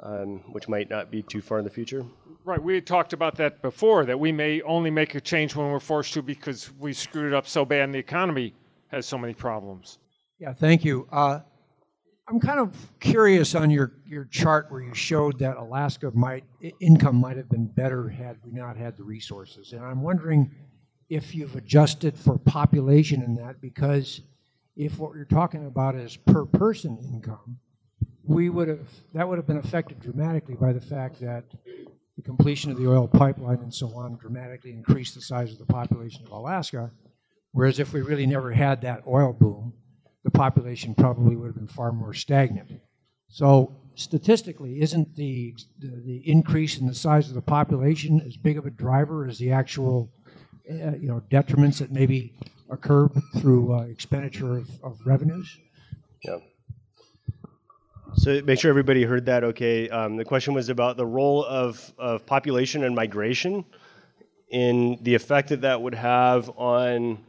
[0.01, 2.05] um, which might not be too far in the future.
[2.45, 5.69] Right, we had talked about that before, that we may only make a change when
[5.71, 8.53] we're forced to because we screwed it up so bad and the economy
[8.87, 9.99] has so many problems.
[10.39, 11.07] Yeah, thank you.
[11.11, 11.41] Uh,
[12.27, 16.43] I'm kind of curious on your, your chart where you showed that Alaska might,
[16.79, 19.73] income might have been better had we not had the resources.
[19.73, 20.51] And I'm wondering
[21.09, 24.21] if you've adjusted for population in that, because
[24.75, 27.57] if what you're talking about is per person income,
[28.29, 31.43] we would have, that would have been affected dramatically by the fact that
[32.15, 35.65] the completion of the oil pipeline and so on dramatically increased the size of the
[35.65, 36.91] population of Alaska.
[37.53, 39.73] Whereas if we really never had that oil boom,
[40.23, 42.69] the population probably would have been far more stagnant.
[43.29, 48.59] So statistically, isn't the, the, the increase in the size of the population as big
[48.59, 50.11] of a driver as the actual,
[50.69, 52.35] uh, you know, detriments that maybe
[52.69, 55.57] occur through uh, expenditure of, of revenues?
[56.23, 56.37] Yeah.
[58.15, 59.43] So make sure everybody heard that.
[59.43, 59.89] Okay.
[59.89, 63.63] Um, the question was about the role of, of population and migration
[64.49, 67.19] in the effect that that would have on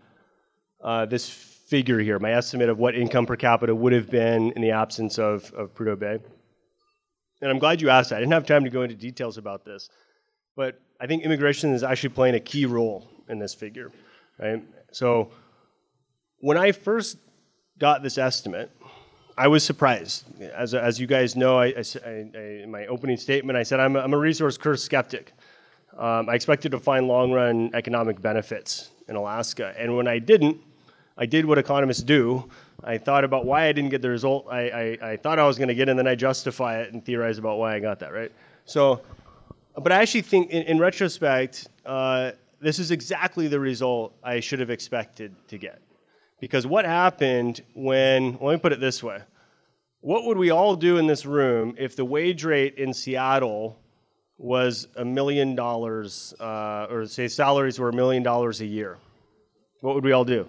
[0.83, 4.63] uh, this figure here, my estimate of what income per capita would have been in
[4.63, 6.19] the absence of, of Prudhoe Bay.
[7.43, 8.17] And I'm glad you asked that.
[8.17, 9.89] I didn't have time to go into details about this,
[10.57, 13.93] but I think immigration is actually playing a key role in this figure,
[14.39, 14.63] right?
[14.93, 15.31] So
[16.39, 17.19] when I first
[17.79, 18.71] got this estimate,
[19.39, 20.25] I was surprised.
[20.41, 23.97] As, as you guys know, I, I I- in my opening statement, I said I'm
[23.97, 25.33] a, I'm a resource curse skeptic.
[25.97, 29.75] Um, I expected to find long run economic benefits in Alaska.
[29.77, 30.59] And when I didn't,
[31.19, 32.49] I did what economists do.
[32.85, 34.71] I thought about why I didn't get the result I,
[35.03, 37.37] I, I thought I was going to get, and then I justify it and theorize
[37.39, 38.33] about why I got that, right?
[38.65, 39.03] So,
[39.77, 44.61] but I actually think, in, in retrospect, uh, this is exactly the result I should
[44.61, 45.81] have expected to get.
[46.41, 49.21] Because what happened when, let me put it this way
[50.03, 53.79] what would we all do in this room if the wage rate in Seattle
[54.39, 58.97] was a million dollars, uh, or say salaries were a million dollars a year?
[59.83, 60.49] What would we all do?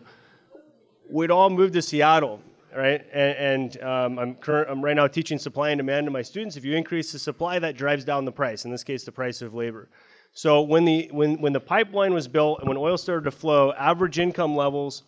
[1.10, 2.40] We'd all move to Seattle,
[2.74, 3.06] right?
[3.12, 6.56] And, and um, I'm, current, I'm right now teaching supply and demand to my students.
[6.56, 8.64] If you increase the supply, that drives down the price.
[8.64, 9.90] In this case, the price of labor.
[10.34, 13.74] So when the when when the pipeline was built and when oil started to flow,
[13.74, 15.04] average income levels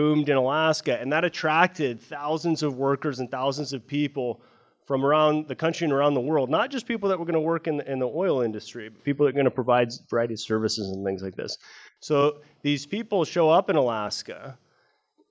[0.00, 4.40] boomed in Alaska, and that attracted thousands of workers and thousands of people
[4.86, 7.48] from around the country and around the world, not just people that were going to
[7.54, 10.32] work in the, in the oil industry, but people that are going to provide variety
[10.32, 11.58] of services and things like this.
[12.00, 14.56] So these people show up in Alaska,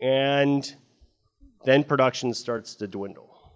[0.01, 0.71] and
[1.65, 3.51] then production starts to dwindle.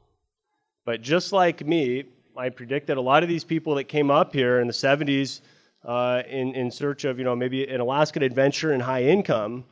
[0.84, 4.34] But just like me, I predict that a lot of these people that came up
[4.34, 5.42] here in the 70s
[5.86, 9.64] uh, in, in search of, you know, maybe an Alaskan adventure and high income,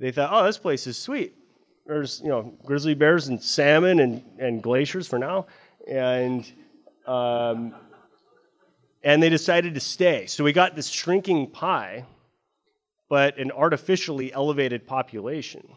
[0.00, 1.34] they thought, oh, this place is sweet.
[1.86, 5.46] There's, you know, grizzly bears and salmon and, and glaciers for now.
[5.86, 6.50] And,
[7.06, 7.74] um,
[9.04, 10.26] and they decided to stay.
[10.26, 12.06] So we got this shrinking pie,
[13.10, 15.68] but an artificially elevated population.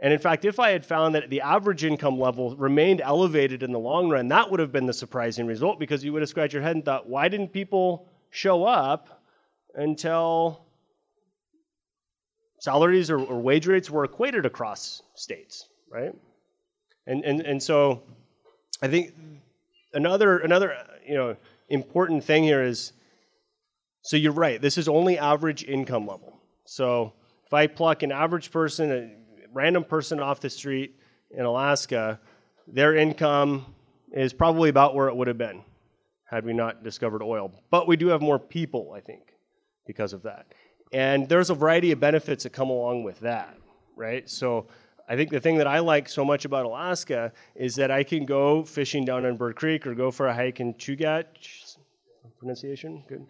[0.00, 3.72] And in fact, if I had found that the average income level remained elevated in
[3.72, 6.52] the long run, that would have been the surprising result because you would have scratched
[6.52, 9.22] your head and thought, why didn't people show up
[9.74, 10.67] until
[12.60, 16.14] salaries or, or wage rates were equated across states, right?
[17.06, 18.02] And, and, and so
[18.82, 19.14] I think
[19.94, 21.36] another, another you know,
[21.68, 22.92] important thing here is
[24.02, 26.40] so you're right, this is only average income level.
[26.64, 27.12] So
[27.46, 29.10] if I pluck an average person, a
[29.52, 30.94] random person off the street
[31.30, 32.18] in Alaska,
[32.66, 33.66] their income
[34.12, 35.62] is probably about where it would have been
[36.24, 37.52] had we not discovered oil.
[37.70, 39.22] But we do have more people, I think,
[39.86, 40.46] because of that.
[40.92, 43.56] And there's a variety of benefits that come along with that,
[43.96, 44.28] right?
[44.28, 44.66] So
[45.08, 48.24] I think the thing that I like so much about Alaska is that I can
[48.24, 51.76] go fishing down in Bird Creek or go for a hike in Chugach,
[52.38, 53.26] pronunciation, good.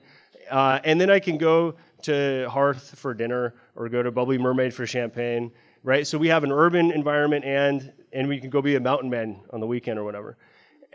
[0.51, 4.73] Uh, and then I can go to Hearth for dinner or go to Bubbly Mermaid
[4.73, 6.07] for champagne, right?
[6.07, 9.39] So we have an urban environment and and we can go be a mountain man
[9.51, 10.39] on the weekend or whatever.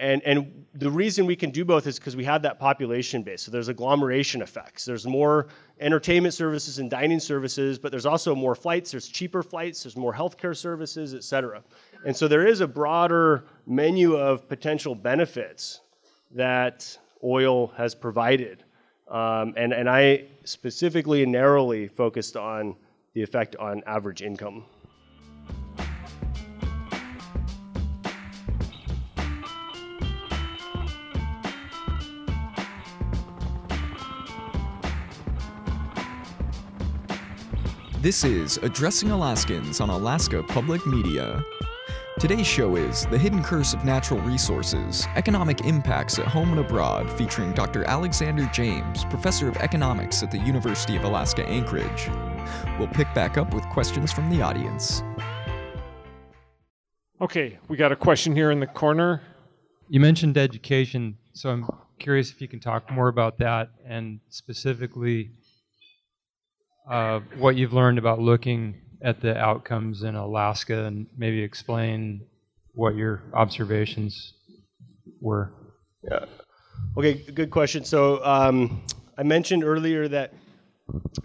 [0.04, 3.42] And, and the reason we can do both is because we have that population base.
[3.42, 4.84] So there's agglomeration effects.
[4.84, 5.48] There's more
[5.80, 8.92] entertainment services and dining services, but there's also more flights.
[8.92, 9.84] There's cheaper flights.
[9.84, 11.64] There's more healthcare services, et cetera.
[12.06, 15.80] And so there is a broader menu of potential benefits
[16.32, 18.66] that oil has provided.
[19.08, 22.76] Um, and, and I specifically and narrowly focused on
[23.14, 24.66] the effect on average income.
[38.04, 41.42] This is Addressing Alaskans on Alaska Public Media.
[42.20, 47.10] Today's show is The Hidden Curse of Natural Resources Economic Impacts at Home and Abroad,
[47.10, 47.86] featuring Dr.
[47.86, 52.10] Alexander James, Professor of Economics at the University of Alaska Anchorage.
[52.78, 55.02] We'll pick back up with questions from the audience.
[57.22, 59.22] Okay, we got a question here in the corner.
[59.88, 65.32] You mentioned education, so I'm curious if you can talk more about that and specifically
[66.90, 72.26] uh, what you've learned about looking at the outcomes in Alaska and maybe explain
[72.74, 74.34] what your observations
[75.22, 75.54] were.
[76.04, 76.26] Yeah.
[76.98, 77.84] Okay, good question.
[77.84, 78.82] So um,
[79.18, 80.34] I mentioned earlier that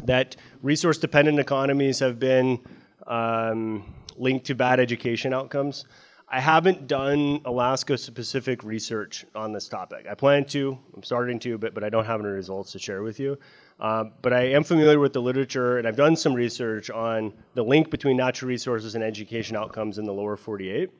[0.04, 2.60] that resource-dependent economies have been
[3.06, 5.84] um, linked to bad education outcomes.
[6.30, 10.06] I haven't done Alaska-specific research on this topic.
[10.10, 10.78] I plan to.
[10.94, 13.38] I'm starting to, but but I don't have any results to share with you.
[13.80, 17.62] Um, but I am familiar with the literature, and I've done some research on the
[17.62, 20.90] link between natural resources and education outcomes in the lower 48.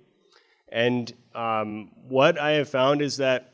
[0.71, 3.53] And um, what I have found is that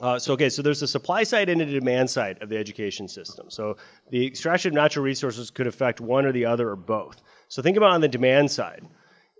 [0.00, 3.08] uh, so okay, so there's a supply side and a demand side of the education
[3.08, 3.50] system.
[3.50, 3.76] So
[4.10, 7.20] the extraction of natural resources could affect one or the other or both.
[7.48, 8.86] So think about on the demand side.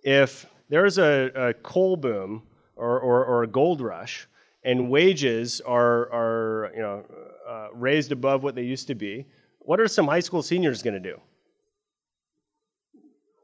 [0.02, 2.42] If there's a, a coal boom
[2.76, 4.28] or, or, or, a gold rush,
[4.62, 7.04] and wages are, are you know,
[7.48, 9.26] uh, raised above what they used to be,
[9.58, 11.20] what are some high school seniors going to do?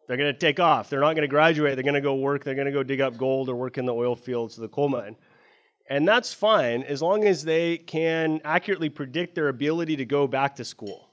[0.07, 0.91] They're going to take off.
[0.91, 1.75] They're not going to graduate.
[1.77, 2.45] They're going to go work.
[2.45, 4.69] They're going to go dig up gold or work in the oil fields or the
[4.69, 5.17] coal mine.
[5.89, 10.57] And that's fine as long as they can accurately predict their ability to go back
[10.57, 11.11] to school,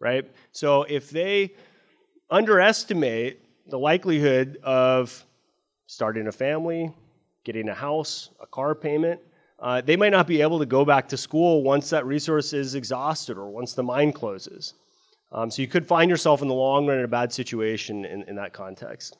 [0.00, 0.28] right?
[0.52, 1.54] So if they
[2.30, 5.24] underestimate the likelihood of
[5.88, 6.92] starting a family,
[7.44, 9.18] getting a house, a car payment,
[9.58, 12.74] uh, they might not be able to go back to school once that resource is
[12.74, 14.74] exhausted or once the mine closes.
[15.32, 18.22] Um, so you could find yourself in the long run in a bad situation in,
[18.24, 19.16] in that context.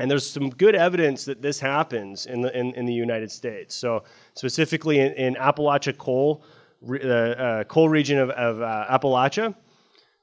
[0.00, 3.76] And there's some good evidence that this happens in the, in, in the United States.
[3.76, 4.02] So,
[4.34, 6.44] specifically in, in Appalachia coal,
[6.82, 9.54] the uh, uh, coal region of, of uh, Appalachia,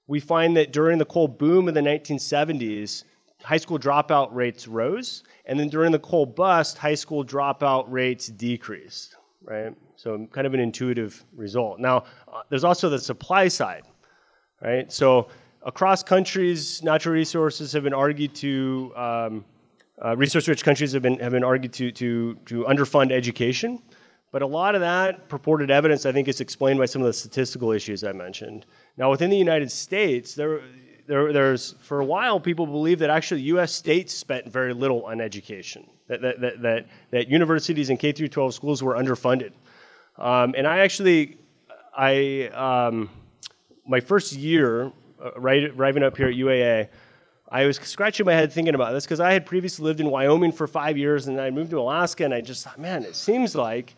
[0.07, 3.05] we find that during the coal boom of the 1970s,
[3.43, 8.27] high school dropout rates rose, and then during the coal bust, high school dropout rates
[8.27, 9.73] decreased, right?
[9.95, 11.79] So, kind of an intuitive result.
[11.79, 13.83] Now, uh, there's also the supply side,
[14.61, 14.91] right?
[14.91, 15.29] So,
[15.63, 19.45] across countries, natural resources have been argued to um,
[20.03, 23.81] uh, resource-rich countries have been have been argued to to to underfund education,
[24.31, 27.13] but a lot of that purported evidence, I think, is explained by some of the
[27.13, 28.65] statistical issues I mentioned.
[28.97, 30.61] Now, within the United States, there.
[31.12, 33.74] There, there's for a while people believe that actually U.S.
[33.74, 38.30] states spent very little on education, that, that, that, that, that universities and K through
[38.30, 39.51] 12 schools were underfunded.
[40.18, 41.38] Um, and I actually,
[41.93, 43.09] I um,
[43.86, 46.88] my first year uh, right, arriving up here at UAA,
[47.49, 50.53] I was scratching my head thinking about this because I had previously lived in Wyoming
[50.53, 53.53] for five years and I moved to Alaska and I just thought, man, it seems
[53.53, 53.97] like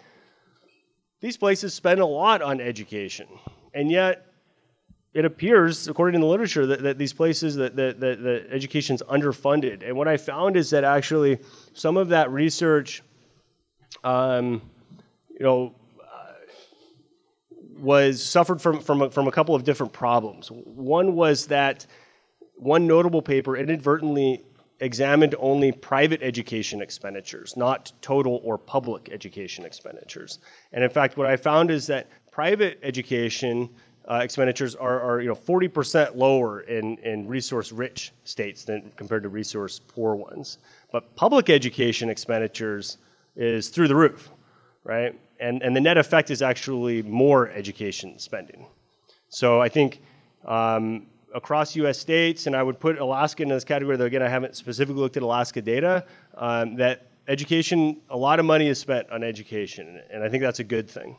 [1.21, 3.27] these places spend a lot on education.
[3.75, 4.32] And yet,
[5.13, 9.03] it appears, according to the literature, that, that these places, that, that, that, that education's
[9.03, 9.87] underfunded.
[9.87, 11.39] And what I found is that actually
[11.73, 13.03] some of that research,
[14.03, 14.61] um,
[15.29, 15.75] you know,
[17.83, 20.47] was suffered from, from, a, from a couple of different problems.
[20.49, 21.85] One was that
[22.55, 24.41] one notable paper inadvertently
[24.79, 30.39] examined only private education expenditures, not total or public education expenditures.
[30.71, 33.69] And in fact, what I found is that private education
[34.09, 39.29] uh, expenditures are, are, you know 40% lower in, in resource-rich states than compared to
[39.29, 40.57] resource-poor ones.
[40.91, 42.97] But public education expenditures
[43.35, 44.29] is through the roof,
[44.83, 45.15] right?
[45.43, 48.65] and, and the net effect is actually more education spending.
[49.29, 50.01] So I think
[50.45, 51.99] um, across U.S.
[51.99, 55.17] states, and I would put Alaska in this category, though again I haven't specifically looked
[55.17, 56.05] at Alaska data,
[56.37, 60.59] um, that education, a lot of money is spent on education, and I think that's
[60.59, 61.17] a good thing.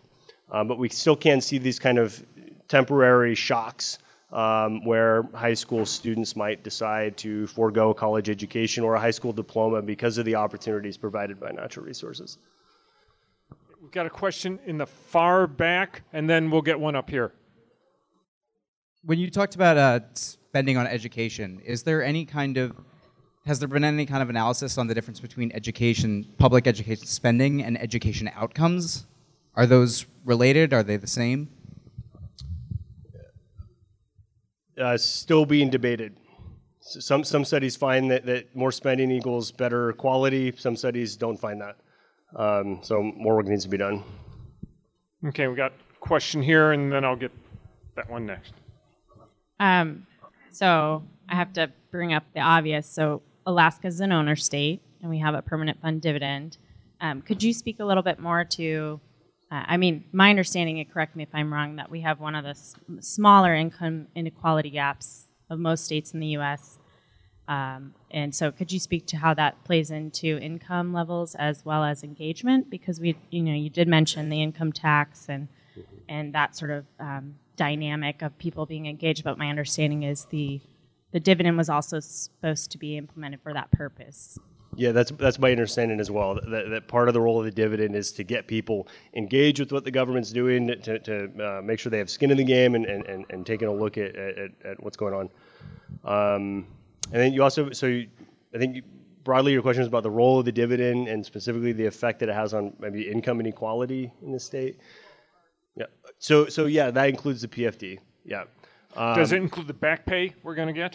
[0.51, 2.23] Um, but we still can see these kind of
[2.69, 3.99] temporary shocks
[4.33, 9.13] um, where high school students might decide to forego a college education or a high
[9.13, 12.39] school diploma because of the opportunities provided by natural resources.
[13.81, 17.33] We've got a question in the far back, and then we'll get one up here.
[19.05, 22.75] When you talked about uh, spending on education, is there any kind of
[23.47, 27.63] has there been any kind of analysis on the difference between education, public education spending,
[27.63, 29.05] and education outcomes?
[29.55, 30.73] Are those related?
[30.73, 31.51] Are they the same?
[34.81, 36.17] Uh, still being debated.
[36.81, 40.53] Some some studies find that, that more spending equals better quality.
[40.57, 41.77] Some studies don't find that.
[42.37, 44.03] Um, so more work needs to be done.
[45.27, 47.33] Okay, we got a question here, and then I'll get
[47.95, 48.53] that one next.
[49.61, 50.07] Um,
[50.51, 52.87] so I have to bring up the obvious.
[52.87, 56.59] So Alaska is an owner state, and we have a permanent fund dividend.
[57.01, 59.01] Um, could you speak a little bit more to?
[59.55, 62.35] Uh, I mean, my understanding, and correct me if I'm wrong, that we have one
[62.35, 66.81] of the s- smaller income inequality gaps of most states in the U.S.
[67.47, 71.85] Um, and so, could you speak to how that plays into income levels as well
[71.85, 72.69] as engagement?
[72.69, 75.47] Because we, you know, you did mention the income tax and
[76.09, 79.23] and that sort of um, dynamic of people being engaged.
[79.23, 80.61] But my understanding is the
[81.13, 84.37] the dividend was also supposed to be implemented for that purpose.
[84.77, 86.35] Yeah, that's that's my understanding as well.
[86.35, 89.73] That, that part of the role of the dividend is to get people engaged with
[89.73, 92.75] what the government's doing, to, to uh, make sure they have skin in the game,
[92.75, 95.31] and, and, and, and taking a look at, at, at what's going on.
[96.05, 96.67] Um,
[97.13, 98.09] and then you also, so you,
[98.55, 98.83] I think you,
[99.25, 102.29] broadly your question is about the role of the dividend and specifically the effect that
[102.29, 104.79] it has on maybe income inequality in the state.
[105.77, 105.87] Yeah.
[106.19, 107.99] So so yeah, that includes the PFD.
[108.25, 108.45] Yeah.
[108.97, 110.95] Um, Does it include the back pay we're going to get?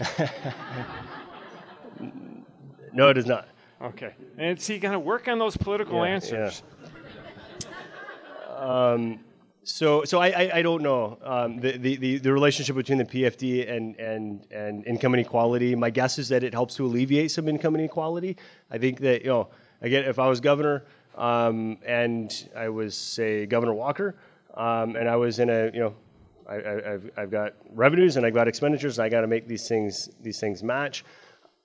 [2.94, 3.50] no, it does not.
[3.82, 4.14] Okay.
[4.38, 6.64] And see, you got to work on those political Yeah, answers.
[8.58, 9.20] Um,
[9.64, 13.72] so, so I, I, I don't know um, the, the, the, relationship between the PFD
[13.72, 15.76] and, and, and income inequality.
[15.76, 18.36] My guess is that it helps to alleviate some income inequality.
[18.70, 19.48] I think that, you know,
[19.82, 24.16] again, if I was governor um, and I was, say, Governor Walker,
[24.56, 25.96] um, and I was in a, you know,
[26.50, 29.48] I, I, I've, I've got revenues and I've got expenditures and I got to make
[29.48, 31.06] these things, these things match.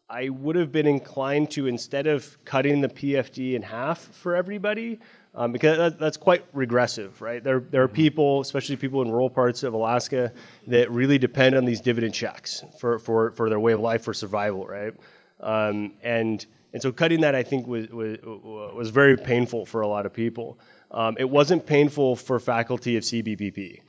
[0.09, 5.01] I would have been inclined to, instead of cutting the PFD in half for everybody,
[5.35, 7.43] um, because that, that's quite regressive, right?
[7.43, 10.33] There, there are people, especially people in rural parts of Alaska,
[10.67, 14.13] that really depend on these dividend checks for, for, for their way of life, for
[14.13, 14.93] survival, right?
[15.41, 16.45] Um, and,
[16.75, 20.13] and so cutting that, I think, was, was, was very painful for a lot of
[20.13, 20.59] people.
[20.91, 23.81] Um, it wasn't painful for faculty of CBPP,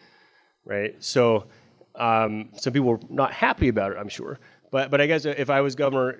[0.64, 0.96] right?
[1.04, 1.46] So
[1.96, 4.40] um, some people were not happy about it, I'm sure.
[4.76, 6.20] But, but I guess if I was governor,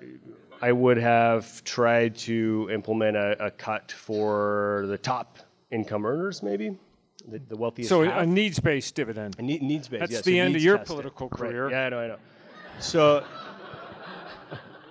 [0.62, 5.40] I would have tried to implement a, a cut for the top
[5.70, 6.74] income earners, maybe
[7.28, 7.90] the, the wealthiest.
[7.90, 8.22] So half.
[8.22, 9.36] a needs-based dividend.
[9.38, 10.00] A need, needs-based.
[10.00, 10.94] That's yes, the a end of your tested.
[10.94, 11.50] political Right.
[11.50, 11.70] career.
[11.70, 12.16] Yeah, I know, I know.
[12.80, 13.24] So,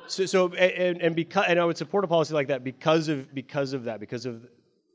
[0.06, 3.34] so, so and, and because and I would support a policy like that because of
[3.34, 4.46] because of that because of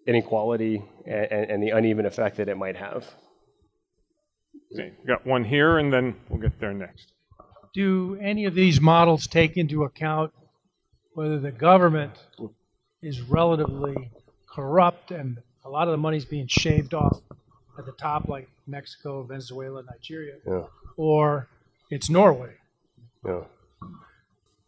[0.06, 3.04] inequality and, and, and the uneven effect that it might have.
[4.72, 7.14] Okay, got one here, and then we'll get there next.
[7.74, 10.32] Do any of these models take into account
[11.14, 12.12] whether the government
[13.02, 14.10] is relatively
[14.48, 17.20] corrupt and a lot of the money's being shaved off
[17.78, 20.62] at the top, like Mexico, Venezuela, Nigeria, Yeah.
[20.96, 21.48] or
[21.90, 22.54] it's Norway.
[23.24, 23.44] Yeah.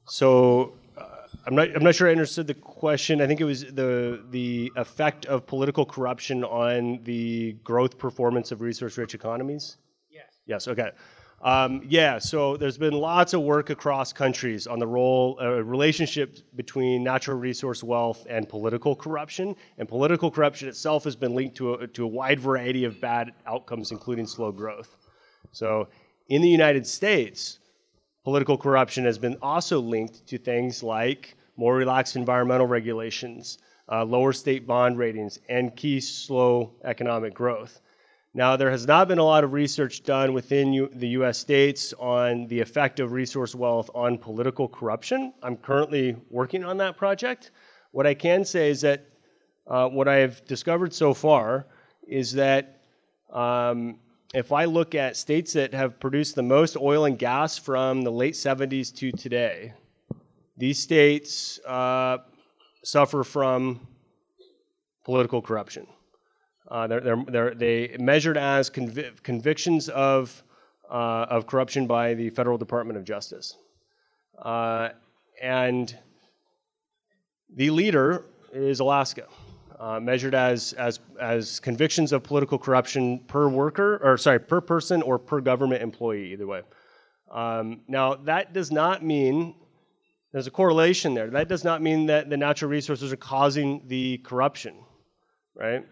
[0.04, 1.06] So uh,
[1.46, 3.20] I'm not I'm not sure I understood the question.
[3.20, 8.60] I think it was the the effect of political corruption on the growth performance of
[8.60, 9.76] resource-rich economies.
[10.10, 10.24] Yes.
[10.46, 10.68] Yes.
[10.68, 10.90] Okay.
[11.42, 12.18] Um, yeah.
[12.18, 17.36] So there's been lots of work across countries on the role uh, relationship between natural
[17.36, 19.56] resource wealth and political corruption.
[19.78, 23.32] And political corruption itself has been linked to a, to a wide variety of bad
[23.46, 24.96] outcomes, including slow growth.
[25.50, 25.88] So
[26.28, 27.58] in the United States,
[28.22, 33.58] political corruption has been also linked to things like more relaxed environmental regulations,
[33.90, 37.80] uh, lower state bond ratings, and key slow economic growth.
[38.34, 41.92] Now, there has not been a lot of research done within U- the US states
[41.98, 45.34] on the effect of resource wealth on political corruption.
[45.42, 47.50] I'm currently working on that project.
[47.90, 49.06] What I can say is that
[49.66, 51.66] uh, what I've discovered so far
[52.08, 52.80] is that
[53.30, 53.98] um,
[54.34, 58.10] if I look at states that have produced the most oil and gas from the
[58.10, 59.74] late 70s to today,
[60.56, 62.18] these states uh,
[62.82, 63.86] suffer from
[65.04, 65.86] political corruption.
[66.72, 70.42] Uh, they're, they're, they're, they measured as convi- convictions of,
[70.90, 73.58] uh, of corruption by the Federal Department of Justice.
[74.38, 74.88] Uh,
[75.42, 75.94] and
[77.54, 79.26] the leader is Alaska,
[79.78, 85.02] uh, measured as, as, as convictions of political corruption per worker, or sorry, per person
[85.02, 86.62] or per government employee, either way.
[87.30, 89.54] Um, now, that does not mean
[90.32, 91.28] there's a correlation there.
[91.28, 94.74] That does not mean that the natural resources are causing the corruption,
[95.54, 95.84] right?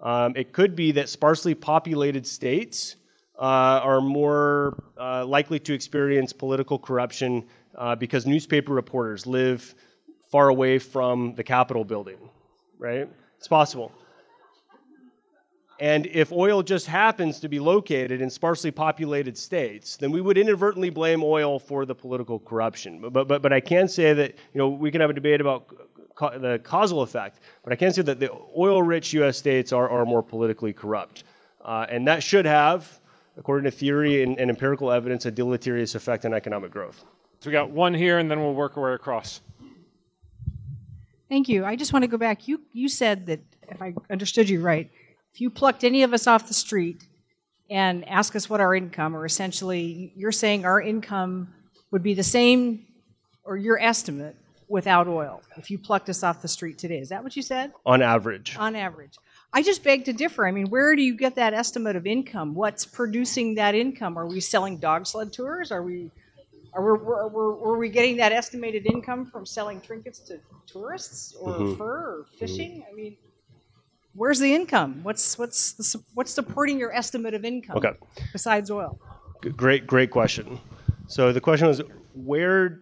[0.00, 2.96] Um, it could be that sparsely populated states
[3.38, 7.44] uh, are more uh, likely to experience political corruption
[7.74, 9.74] uh, because newspaper reporters live
[10.30, 12.18] far away from the Capitol building,
[12.78, 13.08] right?
[13.38, 13.92] It's possible.
[15.78, 20.38] And if oil just happens to be located in sparsely populated states, then we would
[20.38, 23.10] inadvertently blame oil for the political corruption.
[23.10, 25.66] But, but, but I can say that, you know, we can have a debate about
[26.16, 29.38] ca- the causal effect, but I can say that the oil-rich U.S.
[29.38, 31.22] states are, are more politically corrupt.
[31.64, 33.00] Uh, and that should have,
[33.36, 37.04] according to theory and, and empirical evidence, a deleterious effect on economic growth.
[37.40, 39.40] So we got one here, and then we'll work our way across.
[41.28, 41.64] Thank you.
[41.64, 42.48] I just want to go back.
[42.48, 44.88] You you said that if I understood you right,
[45.34, 47.04] if you plucked any of us off the street
[47.68, 51.52] and asked us what our income, or essentially you're saying our income
[51.90, 52.86] would be the same,
[53.44, 54.36] or your estimate
[54.68, 56.98] without oil, if you plucked us off the street today.
[56.98, 57.72] Is that what you said?
[57.84, 58.56] On average.
[58.58, 59.16] On average.
[59.52, 60.46] I just beg to differ.
[60.46, 62.54] I mean, where do you get that estimate of income?
[62.54, 64.18] What's producing that income?
[64.18, 65.70] Are we selling dog sled tours?
[65.70, 66.10] Are we
[66.74, 71.34] are we, were, were, were we getting that estimated income from selling trinkets to tourists
[71.40, 71.78] or Mhm.
[71.78, 72.84] fur or fishing?
[72.90, 73.16] I mean,
[74.14, 75.00] where's the income?
[75.02, 77.78] What's what's the, what's supporting your estimate of income?
[77.78, 77.92] Okay.
[78.32, 78.98] Besides oil.
[79.56, 80.58] Great, great question.
[81.06, 81.80] So the question was,
[82.14, 82.80] where,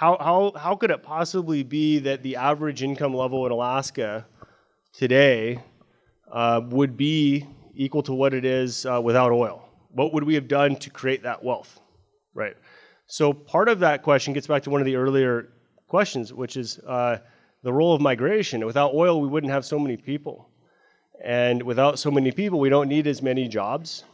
[0.00, 4.26] how, how, how could it possibly be that the average income level in Alaska
[4.94, 5.62] today
[6.32, 9.62] uh, would be equal to what it is uh, without oil?
[9.90, 11.78] What would we have done to create that wealth?
[12.32, 12.56] Right.
[13.08, 15.52] So part of that question gets back to one of the earlier
[15.86, 17.18] questions, which is uh,
[17.62, 18.64] the role of migration.
[18.64, 20.48] Without oil, we wouldn't have so many people.
[21.22, 24.04] And without so many people, we don't need as many jobs.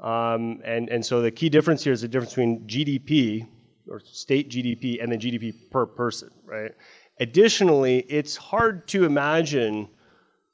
[0.00, 3.48] Um, and, and so the key difference here is the difference between GDP
[3.88, 6.72] or state GDP and the GDP per person, right?
[7.20, 9.88] Additionally, it's hard to imagine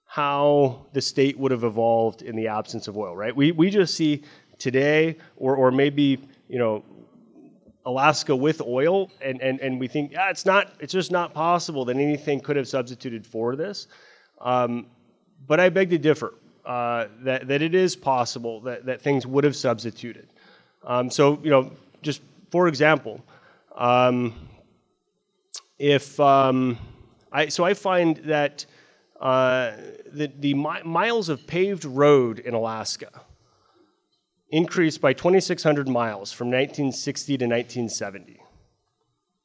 [0.05, 3.35] how the state would have evolved in the absence of oil, right?
[3.35, 4.25] We, we just see
[4.59, 6.85] today, or, or maybe, you know,
[7.87, 11.85] Alaska with oil, and, and, and we think, yeah, it's not, it's just not possible
[11.87, 13.87] that anything could have substituted for this.
[14.41, 14.87] Um,
[15.47, 16.35] but I beg to differ
[16.67, 20.29] uh, that, that it is possible that, that things would have substituted.
[20.85, 21.73] Um, so, you know,
[22.03, 23.25] just for example,
[23.77, 24.35] um,
[25.79, 26.79] if um,
[27.33, 28.67] I, so I find that
[29.21, 29.73] uh,
[30.13, 33.09] the, the mi- miles of paved road in Alaska
[34.51, 38.41] increased by 2,600 miles from 1960 to 1970.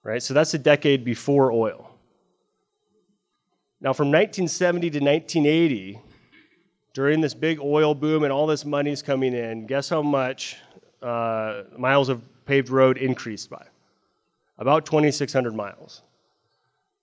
[0.03, 0.21] Right?
[0.21, 1.91] So that's a decade before oil.
[3.81, 5.99] Now, from 1970 to 1980,
[6.93, 10.57] during this big oil boom and all this money's coming in, guess how much
[11.01, 13.65] uh, miles of paved road increased by?
[14.57, 16.01] About 2,600 miles.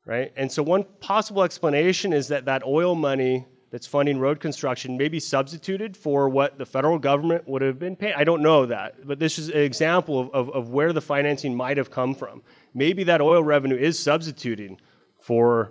[0.04, 0.32] Right?
[0.36, 5.18] And so, one possible explanation is that that oil money that's funding road construction maybe
[5.18, 8.14] substituted for what the federal government would have been paying.
[8.16, 11.54] I don't know that, but this is an example of, of, of where the financing
[11.54, 12.42] might have come from.
[12.74, 14.78] Maybe that oil revenue is substituting
[15.20, 15.70] for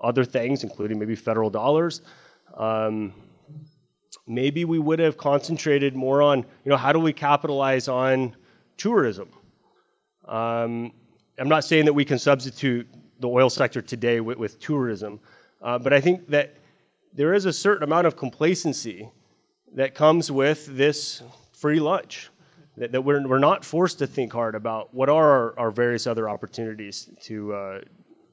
[0.00, 2.00] other things, including maybe federal dollars.
[2.56, 3.12] Um,
[4.26, 8.34] maybe we would have concentrated more on, you know, how do we capitalize on
[8.76, 9.28] tourism?
[10.26, 10.92] Um,
[11.38, 12.86] I'm not saying that we can substitute
[13.20, 15.20] the oil sector today with, with tourism,
[15.60, 16.56] uh, but I think that
[17.12, 19.08] there is a certain amount of complacency
[19.74, 22.28] that comes with this free lunch.
[22.78, 26.06] That, that we're, we're not forced to think hard about what are our, our various
[26.06, 27.80] other opportunities to, uh,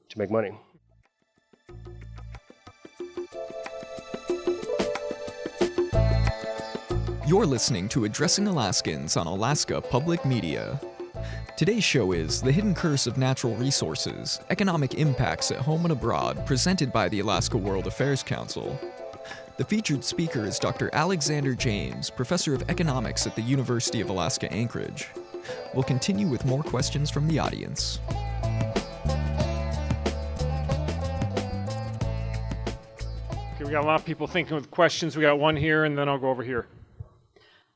[0.08, 0.52] to make money.
[7.30, 10.80] You're listening to Addressing Alaskans on Alaska Public Media.
[11.56, 16.44] Today's show is The Hidden Curse of Natural Resources Economic Impacts at Home and Abroad,
[16.44, 18.76] presented by the Alaska World Affairs Council.
[19.58, 20.90] The featured speaker is Dr.
[20.92, 25.06] Alexander James, Professor of Economics at the University of Alaska Anchorage.
[25.72, 28.00] We'll continue with more questions from the audience.
[33.54, 35.16] Okay, we got a lot of people thinking with questions.
[35.16, 36.66] We got one here, and then I'll go over here.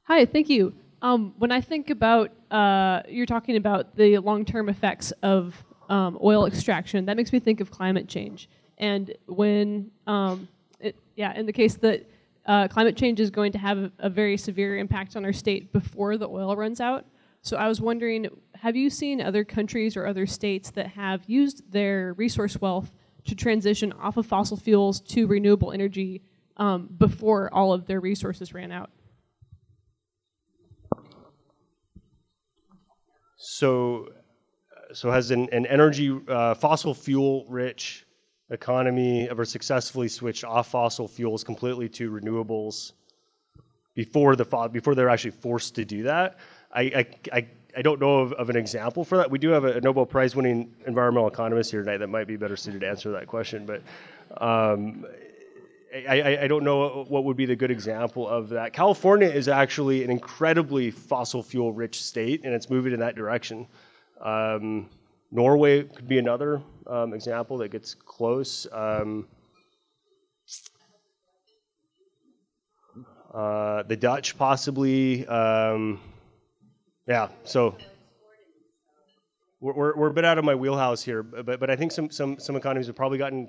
[0.06, 0.74] Hi, thank you.
[1.00, 5.54] Um, when I think about, uh, you're talking about the long term effects of
[5.88, 8.50] um, oil extraction, that makes me think of climate change.
[8.76, 10.46] And when, um,
[10.78, 12.06] it, yeah, in the case that
[12.44, 15.72] uh, climate change is going to have a, a very severe impact on our state
[15.72, 17.06] before the oil runs out.
[17.40, 21.62] So I was wondering, have you seen other countries or other states that have used
[21.72, 22.92] their resource wealth
[23.24, 26.20] to transition off of fossil fuels to renewable energy
[26.58, 28.90] um, before all of their resources ran out?
[33.44, 34.08] So,
[34.94, 38.06] so has an, an energy uh, fossil fuel rich
[38.48, 42.92] economy ever successfully switched off fossil fuels completely to renewables
[43.94, 46.38] before the before they're actually forced to do that?
[46.72, 49.30] I, I, I, I don't know of, of, an example for that.
[49.30, 52.56] We do have a, Nobel Prize winning environmental economist here tonight that might be better
[52.56, 53.82] suited to answer that question, but
[54.42, 55.04] um,
[55.94, 58.72] I, I, don't know what would be the good example of that.
[58.72, 63.68] California is actually an incredibly fossil fuel rich state, and it's moving in that direction.
[64.20, 64.90] Um,
[65.30, 68.66] Norway could be another um, example that gets close.
[68.72, 69.28] Um,
[73.32, 75.24] uh, the Dutch, possibly.
[75.28, 76.00] Um,
[77.06, 77.76] yeah, so
[79.60, 82.40] we're, we're, a bit out of my wheelhouse here, but, but I think some, some,
[82.40, 83.48] some economies have probably gotten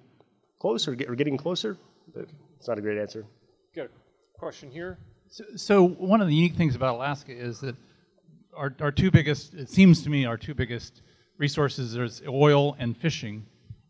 [0.59, 1.77] closer, or getting closer.
[2.13, 2.27] But
[2.57, 3.25] it's not a great answer.
[3.75, 4.97] Got a question here.
[5.29, 7.75] So, so, one of the unique things about Alaska is that
[8.55, 11.01] our, our two biggest, it seems to me, our two biggest
[11.37, 13.45] resources is oil and fishing.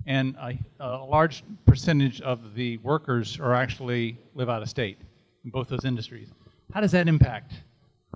[0.08, 5.00] And a, a large percentage of the workers are actually live out of state
[5.44, 6.30] in both those industries.
[6.74, 7.54] How does that impact?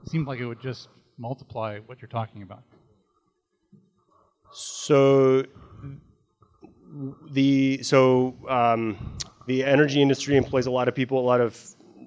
[0.03, 2.63] It seems like it would just multiply what you're talking about.
[4.51, 5.45] So
[7.31, 9.17] the so um,
[9.49, 11.59] the energy industry employs a lot of people, a lot of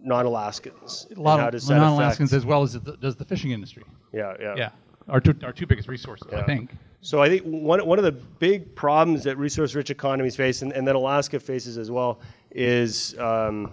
[0.05, 1.09] non-Alaskans.
[1.17, 3.83] A lot of non-Alaskans as well as the, does the fishing industry.
[4.13, 4.55] Yeah, yeah.
[4.57, 4.71] Yeah,
[5.09, 6.39] our two, our two biggest resources, yeah.
[6.39, 6.71] I think.
[7.01, 10.87] So I think one, one of the big problems that resource-rich economies face, and, and
[10.87, 12.21] that Alaska faces as well,
[12.53, 13.73] is um,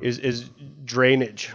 [0.00, 0.48] is, is
[0.86, 1.52] drainage.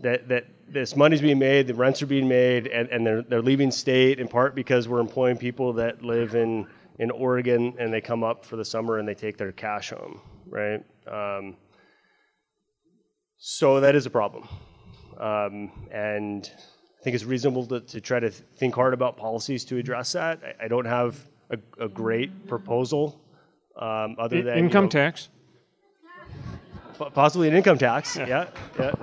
[0.00, 3.40] That that this money's being made, the rents are being made, and, and they're they're
[3.40, 6.66] leaving state in part because we're employing people that live in
[6.98, 10.20] in Oregon and they come up for the summer and they take their cash home
[10.54, 10.82] right?
[11.06, 11.56] Um,
[13.36, 14.48] so that is a problem.
[15.18, 16.50] Um, and
[16.98, 20.40] I think it's reasonable to, to, try to think hard about policies to address that.
[20.42, 21.18] I, I don't have
[21.50, 23.20] a, a, great proposal
[23.76, 25.28] um, other than income you know, tax.
[27.12, 28.46] Possibly an income tax, yeah, yeah.
[28.78, 28.94] yeah.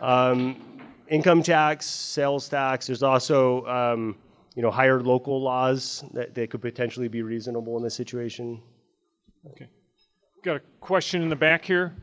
[0.00, 0.60] Um,
[1.08, 2.88] income tax, sales tax.
[2.88, 4.16] There's also um,
[4.54, 8.60] you know hire local laws that, that could potentially be reasonable in this situation.
[9.52, 9.68] Okay.
[10.44, 11.96] Got a question in the back here.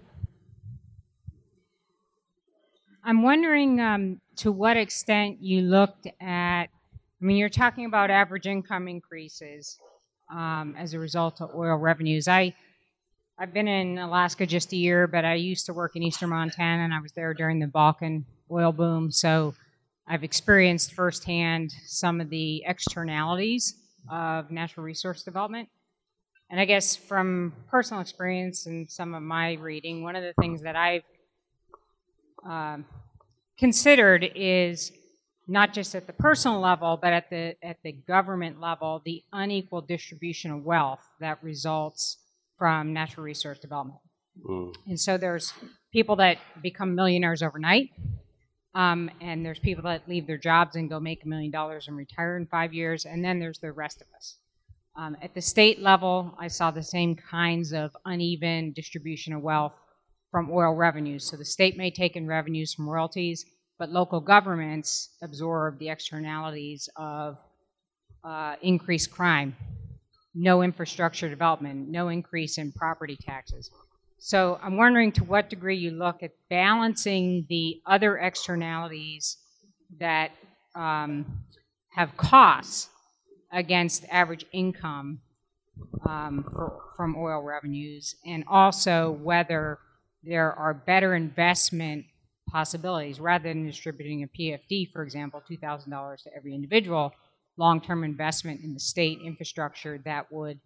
[3.02, 6.64] I'm wondering um, to what extent you looked at.
[6.64, 6.68] I
[7.22, 9.80] mean, you're talking about average income increases
[10.30, 12.28] um, as a result of oil revenues.
[12.28, 12.54] I
[13.38, 16.84] I've been in Alaska just a year, but I used to work in eastern Montana,
[16.84, 19.12] and I was there during the Bakken oil boom.
[19.12, 19.54] So
[20.08, 23.76] I've experienced firsthand some of the externalities
[24.10, 25.70] of natural resource development.
[26.56, 30.62] And I guess from personal experience and some of my reading, one of the things
[30.62, 31.04] that I've
[32.50, 32.86] um,
[33.60, 34.94] considered is
[35.50, 39.82] not just at the personal level, but at the at the government level, the unequal
[39.82, 42.20] distribution of wealth that results
[42.58, 44.00] from natural resource development.
[44.42, 44.74] Mm.
[44.88, 45.52] And so there's
[45.92, 47.90] people that become millionaires overnight,
[48.74, 51.98] um, and there's people that leave their jobs and go make a million dollars and
[51.98, 54.38] retire in five years, and then there's the rest of us.
[54.98, 59.74] Um, at the state level, I saw the same kinds of uneven distribution of wealth
[60.32, 61.30] from oil revenues.
[61.30, 63.46] So the state may take in revenues from royalties,
[63.78, 67.38] but local governments absorb the externalities of
[68.24, 69.56] uh, increased crime,
[70.34, 73.70] no infrastructure development, no increase in property taxes.
[74.18, 79.38] So I'm wondering to what degree you look at balancing the other externalities
[80.00, 80.32] that
[80.74, 81.44] um,
[81.90, 82.90] have costs
[83.52, 85.20] against average income
[86.06, 89.80] um, for, from oil revenues, and also whether
[90.24, 92.06] there are better investment
[92.50, 97.14] possibilities rather than distributing a PFD, for example, $2,000 to every individual,
[97.58, 100.60] long term investment in the state infrastructure that would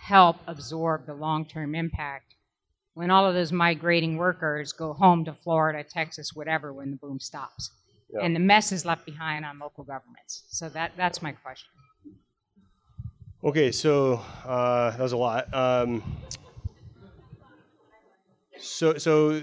[0.00, 2.34] help absorb the long term impact
[2.94, 7.18] when all of those migrating workers go home to Florida, Texas, whatever, when the boom
[7.18, 7.70] stops.
[8.12, 8.20] Yeah.
[8.22, 10.44] And the mess is left behind on local governments.
[10.50, 11.70] So that, that's my question.
[13.44, 15.52] Okay, so uh, that was a lot.
[15.52, 16.00] Um,
[18.56, 19.42] so, so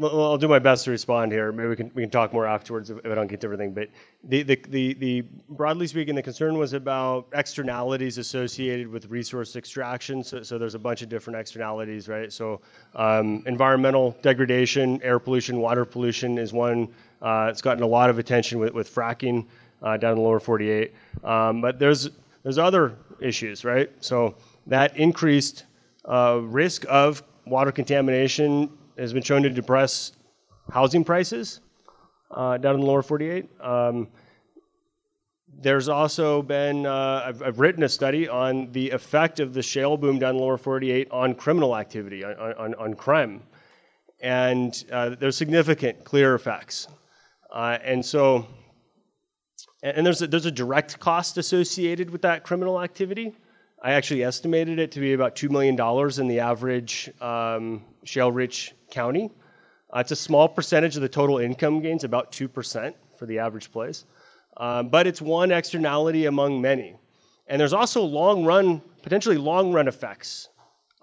[0.00, 1.50] I'll do my best to respond here.
[1.50, 3.74] Maybe we can we can talk more afterwards if, I don't get to everything.
[3.74, 3.88] But
[4.22, 10.22] the, the the the broadly speaking, the concern was about externalities associated with resource extraction.
[10.22, 12.32] So, so there's a bunch of different externalities, right?
[12.32, 12.60] So
[12.94, 16.94] um, environmental degradation, air pollution, water pollution is one.
[17.20, 19.46] Uh, it's gotten a lot of attention with with fracking
[19.84, 20.92] uh, down in the lower 48.
[21.22, 22.10] Um, but there's
[22.42, 23.90] there's other issues, right?
[24.00, 24.34] So
[24.66, 25.64] that increased
[26.04, 30.12] uh, risk of water contamination has been shown to depress
[30.70, 31.60] housing prices
[32.30, 33.48] uh, down in the lower 48.
[33.60, 34.08] Um,
[35.56, 39.96] there's also been, uh, I've, I've, written a study on the effect of the shale
[39.96, 43.42] boom down in the lower 48 on criminal activity, on, on, on crime.
[44.20, 46.88] And uh, there's significant, clear effects.
[47.50, 48.46] Uh, and so,
[49.84, 53.34] and, there's, a, there's a direct cost associated with that criminal activity.
[53.82, 55.74] I actually estimated it to be about $2 million
[56.18, 59.30] in the average um, shale rich county.
[59.94, 63.70] Uh, it's a small percentage of the total income gains, about 2% for the average
[63.70, 64.06] place.
[64.56, 66.96] Um, but it's one externality among many.
[67.46, 70.48] And there's also long run, potentially long run effects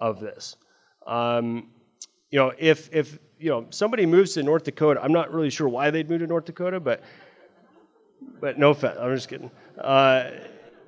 [0.00, 0.56] of this.
[1.06, 1.70] Um,
[2.32, 5.68] you know, if, if you know, somebody moves to North Dakota, I'm not really sure
[5.68, 7.02] why they'd move to North Dakota, but,
[8.40, 9.50] but no offense, I'm just kidding.
[9.78, 10.30] Uh,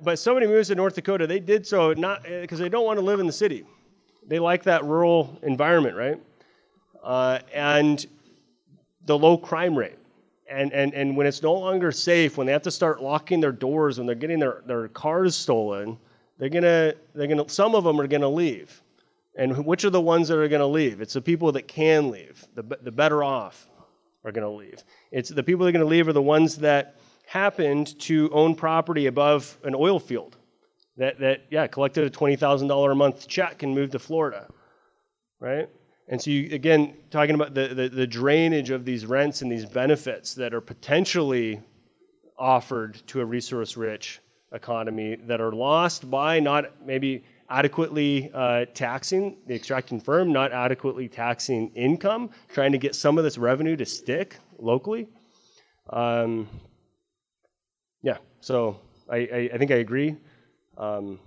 [0.03, 3.05] but somebody moves to North Dakota, they did so not because they don't want to
[3.05, 3.65] live in the city.
[4.27, 6.21] They like that rural environment, right?
[7.03, 8.05] Uh, and
[9.05, 9.97] the low crime rate.
[10.49, 13.51] And, and, and when it's no longer safe, when they have to start locking their
[13.51, 15.97] doors, when they're getting their, their cars stolen,
[16.37, 18.81] they're gonna, they're gonna, some of them are gonna leave.
[19.37, 21.01] And which are the ones that are gonna leave?
[21.01, 23.67] It's the people that can leave, the, the better off
[24.23, 24.83] are gonna leave.
[25.11, 26.95] It's the people that are gonna leave are the ones that
[27.27, 30.37] happened to own property above an oil field
[30.97, 34.47] that, that yeah, collected a $20,000 a month check and moved to Florida,
[35.39, 35.69] right?
[36.07, 39.65] And so, you, again, talking about the, the, the, drainage of these rents and these
[39.65, 41.61] benefits that are potentially
[42.37, 44.19] offered to a resource rich
[44.51, 51.07] economy that are lost by not maybe adequately uh, taxing the extracting firm, not adequately
[51.07, 55.07] taxing income, trying to get some of this revenue to stick locally.
[55.89, 56.47] Um,
[58.45, 58.79] so
[59.09, 60.15] I, I, I, think I agree.
[60.77, 61.19] Um,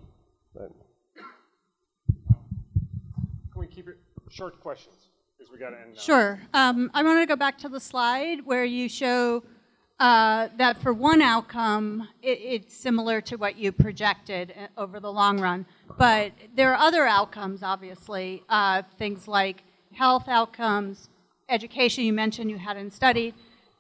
[0.57, 0.71] Can
[3.57, 3.97] we keep it
[4.31, 4.95] short questions?
[5.37, 6.01] Because we got to end now.
[6.01, 6.41] Sure.
[6.55, 9.43] Um, I want to go back to the slide where you show
[9.99, 15.13] uh, that for one outcome, it, it's similar to what you projected uh, over the
[15.13, 15.67] long run.
[15.99, 21.09] But there are other outcomes, obviously, uh, things like health outcomes,
[21.49, 23.35] education, you mentioned you hadn't studied,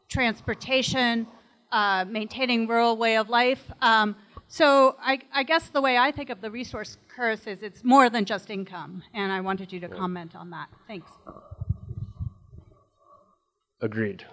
[0.08, 1.28] transportation,
[1.72, 3.62] uh, maintaining rural way of life.
[3.80, 4.16] Um,
[4.48, 8.08] so I, I, guess the way I think of the resource curse is it's more
[8.08, 10.68] than just income, and I wanted you to comment on that.
[10.86, 11.10] Thanks.
[13.82, 14.24] Agreed.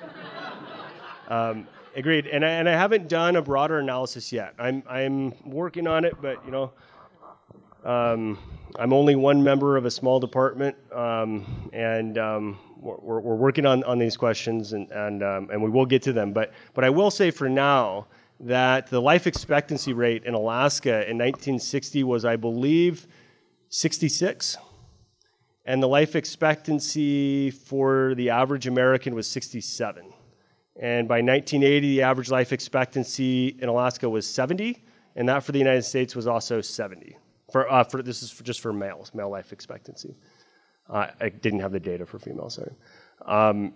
[1.28, 1.66] um,
[1.96, 4.54] agreed, and I, and I haven't done a broader analysis yet.
[4.58, 6.72] I'm I'm working on it, but you know,
[7.84, 8.38] um,
[8.78, 13.82] I'm only one member of a small department, um, and um, we're, we're, working on,
[13.84, 16.32] on these questions, and and um, and we will get to them.
[16.32, 18.06] But but I will say for now
[18.40, 23.06] that the life expectancy rate in Alaska in 1960 was, I believe,
[23.70, 24.58] 66.
[25.64, 30.12] And the life expectancy for the average American was 67.
[30.80, 34.84] And by 1980, the average life expectancy in Alaska was 70,
[35.16, 37.16] and that for the United States was also 70
[37.50, 40.14] For, uh, for this is for just for males, male life expectancy.
[40.88, 42.72] Uh, I didn't have the data for females, sorry.
[43.24, 43.72] Um,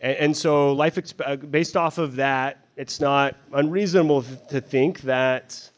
[0.00, 5.00] and, and, so life exp- uh, based off of that, it's not unreasonable to think
[5.02, 5.70] that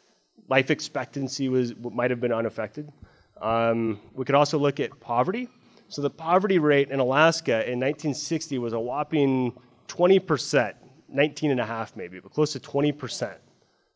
[0.49, 2.93] life expectancy was might have been unaffected.
[3.41, 5.49] Um, we could also look at poverty.
[5.89, 9.53] So the poverty rate in Alaska in 1960 was a whopping
[9.89, 10.77] 20 percent,
[11.09, 13.39] 19 and a half maybe, but close to 20 percent.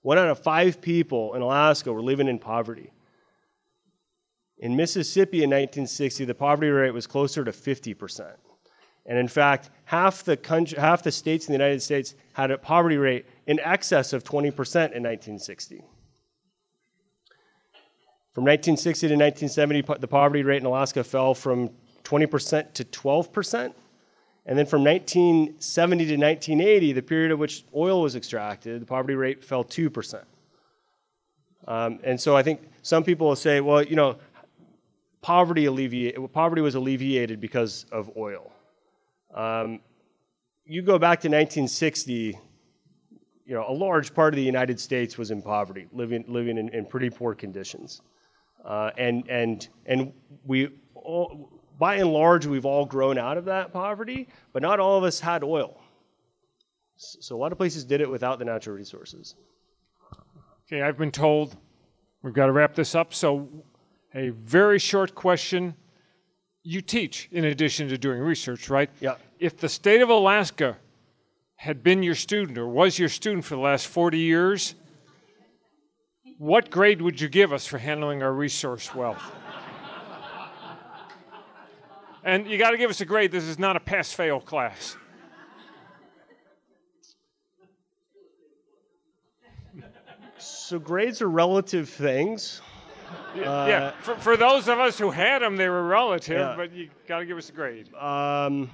[0.02, 2.90] One out of five people in Alaska were living in poverty.
[4.60, 8.36] In Mississippi in 1960, the poverty rate was closer to 50 percent.
[9.06, 12.58] And in fact, half the, country, half the states in the United States had a
[12.58, 15.76] poverty rate in excess of 20% in 1960.
[18.32, 21.70] From 1960 to 1970, the poverty rate in Alaska fell from
[22.04, 23.74] 20% to 12%.
[24.46, 29.14] And then from 1970 to 1980, the period at which oil was extracted, the poverty
[29.14, 30.22] rate fell 2%.
[31.66, 34.16] Um, and so I think some people will say, well, you know,
[35.22, 38.52] poverty, alleviate, poverty was alleviated because of oil.
[39.34, 39.80] Um,
[40.64, 42.38] you go back to 1960,
[43.44, 46.68] you know, a large part of the United States was in poverty, living, living in,
[46.70, 48.00] in pretty poor conditions.
[48.64, 50.12] Uh, and, and, and
[50.44, 54.98] we, all, by and large, we've all grown out of that poverty, but not all
[54.98, 55.80] of us had oil.
[56.96, 59.34] So a lot of places did it without the natural resources.
[60.66, 61.56] Okay, I've been told
[62.22, 63.14] we've got to wrap this up.
[63.14, 63.48] So,
[64.14, 65.74] a very short question
[66.62, 68.90] you teach in addition to doing research, right?
[69.00, 69.16] Yeah.
[69.38, 70.76] If the state of Alaska
[71.56, 74.74] had been your student or was your student for the last 40 years,
[76.38, 79.22] what grade would you give us for handling our resource wealth?
[82.24, 83.30] and you got to give us a grade.
[83.32, 84.96] This is not a pass fail class.
[90.38, 92.62] So, grades are relative things.
[93.34, 96.54] Uh, yeah, for, for those of us who had them, they were relative, Yeah.
[96.56, 97.92] but you got to give us a grade.
[97.94, 98.70] Um,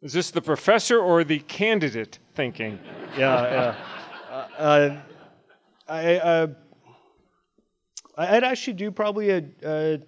[0.00, 2.78] Is this the professor or the candidate thinking?
[3.16, 3.74] yeah, yeah.
[4.30, 4.96] Uh, uh,
[5.88, 6.46] I, uh,
[8.16, 10.00] I'd actually do probably a, a,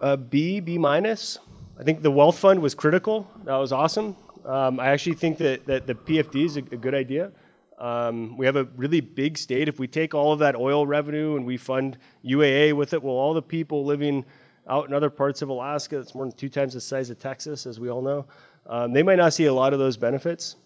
[0.00, 1.38] a B, B minus.
[1.78, 3.26] I think the wealth fund was critical.
[3.44, 4.14] That was awesome.
[4.44, 7.32] Um, I actually think that, that the PFD is a, a good idea.
[7.78, 9.68] Um, we have a really big state.
[9.68, 13.14] If we take all of that oil revenue and we fund UAA with it, well,
[13.14, 14.24] all the people living
[14.68, 17.66] out in other parts of Alaska, that's more than two times the size of Texas,
[17.66, 18.26] as we all know,
[18.66, 20.56] um, they might not see a lot of those benefits.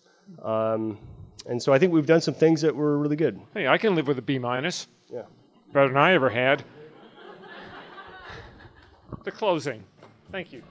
[0.43, 0.99] Um,
[1.47, 3.41] and so I think we've done some things that were really good.
[3.55, 4.89] Hey, I can live with a B minus.
[5.13, 5.23] Yeah.
[5.73, 6.65] Better than I ever had.
[9.25, 9.85] the closing.
[10.33, 10.63] Thank you.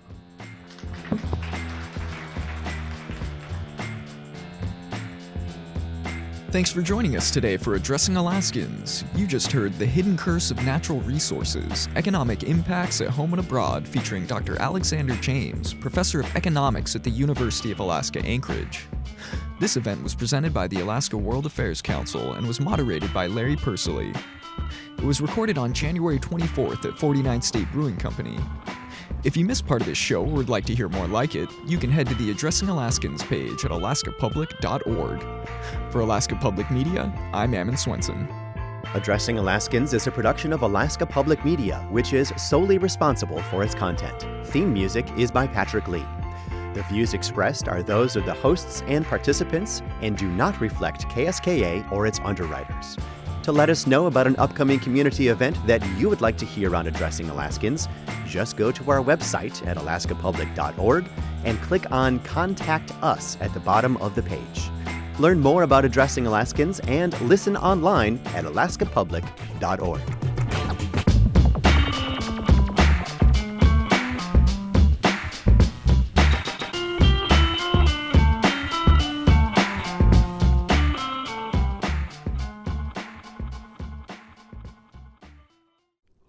[6.53, 9.05] Thanks for joining us today for Addressing Alaskans.
[9.15, 13.87] You just heard The Hidden Curse of Natural Resources Economic Impacts at Home and Abroad,
[13.87, 14.61] featuring Dr.
[14.61, 18.85] Alexander James, Professor of Economics at the University of Alaska Anchorage.
[19.59, 23.55] This event was presented by the Alaska World Affairs Council and was moderated by Larry
[23.55, 24.13] Persily.
[24.99, 28.37] It was recorded on January 24th at 49 State Brewing Company.
[29.23, 31.47] If you missed part of this show or would like to hear more like it,
[31.65, 35.25] you can head to the Addressing Alaskans page at alaskapublic.org.
[35.91, 38.27] For Alaska Public Media, I'm Ammon Swenson.
[38.93, 43.73] Addressing Alaskans is a production of Alaska Public Media, which is solely responsible for its
[43.73, 44.27] content.
[44.47, 46.05] Theme music is by Patrick Lee.
[46.73, 51.89] The views expressed are those of the hosts and participants and do not reflect KSKA
[51.93, 52.97] or its underwriters.
[53.43, 56.77] To let us know about an upcoming community event that you would like to hear
[56.77, 57.89] on Addressing Alaskans,
[58.25, 61.05] just go to our website at alaskapublic.org
[61.43, 64.69] and click on Contact Us at the bottom of the page.
[65.19, 70.32] Learn more about Addressing Alaskans and listen online at alaskapublic.org.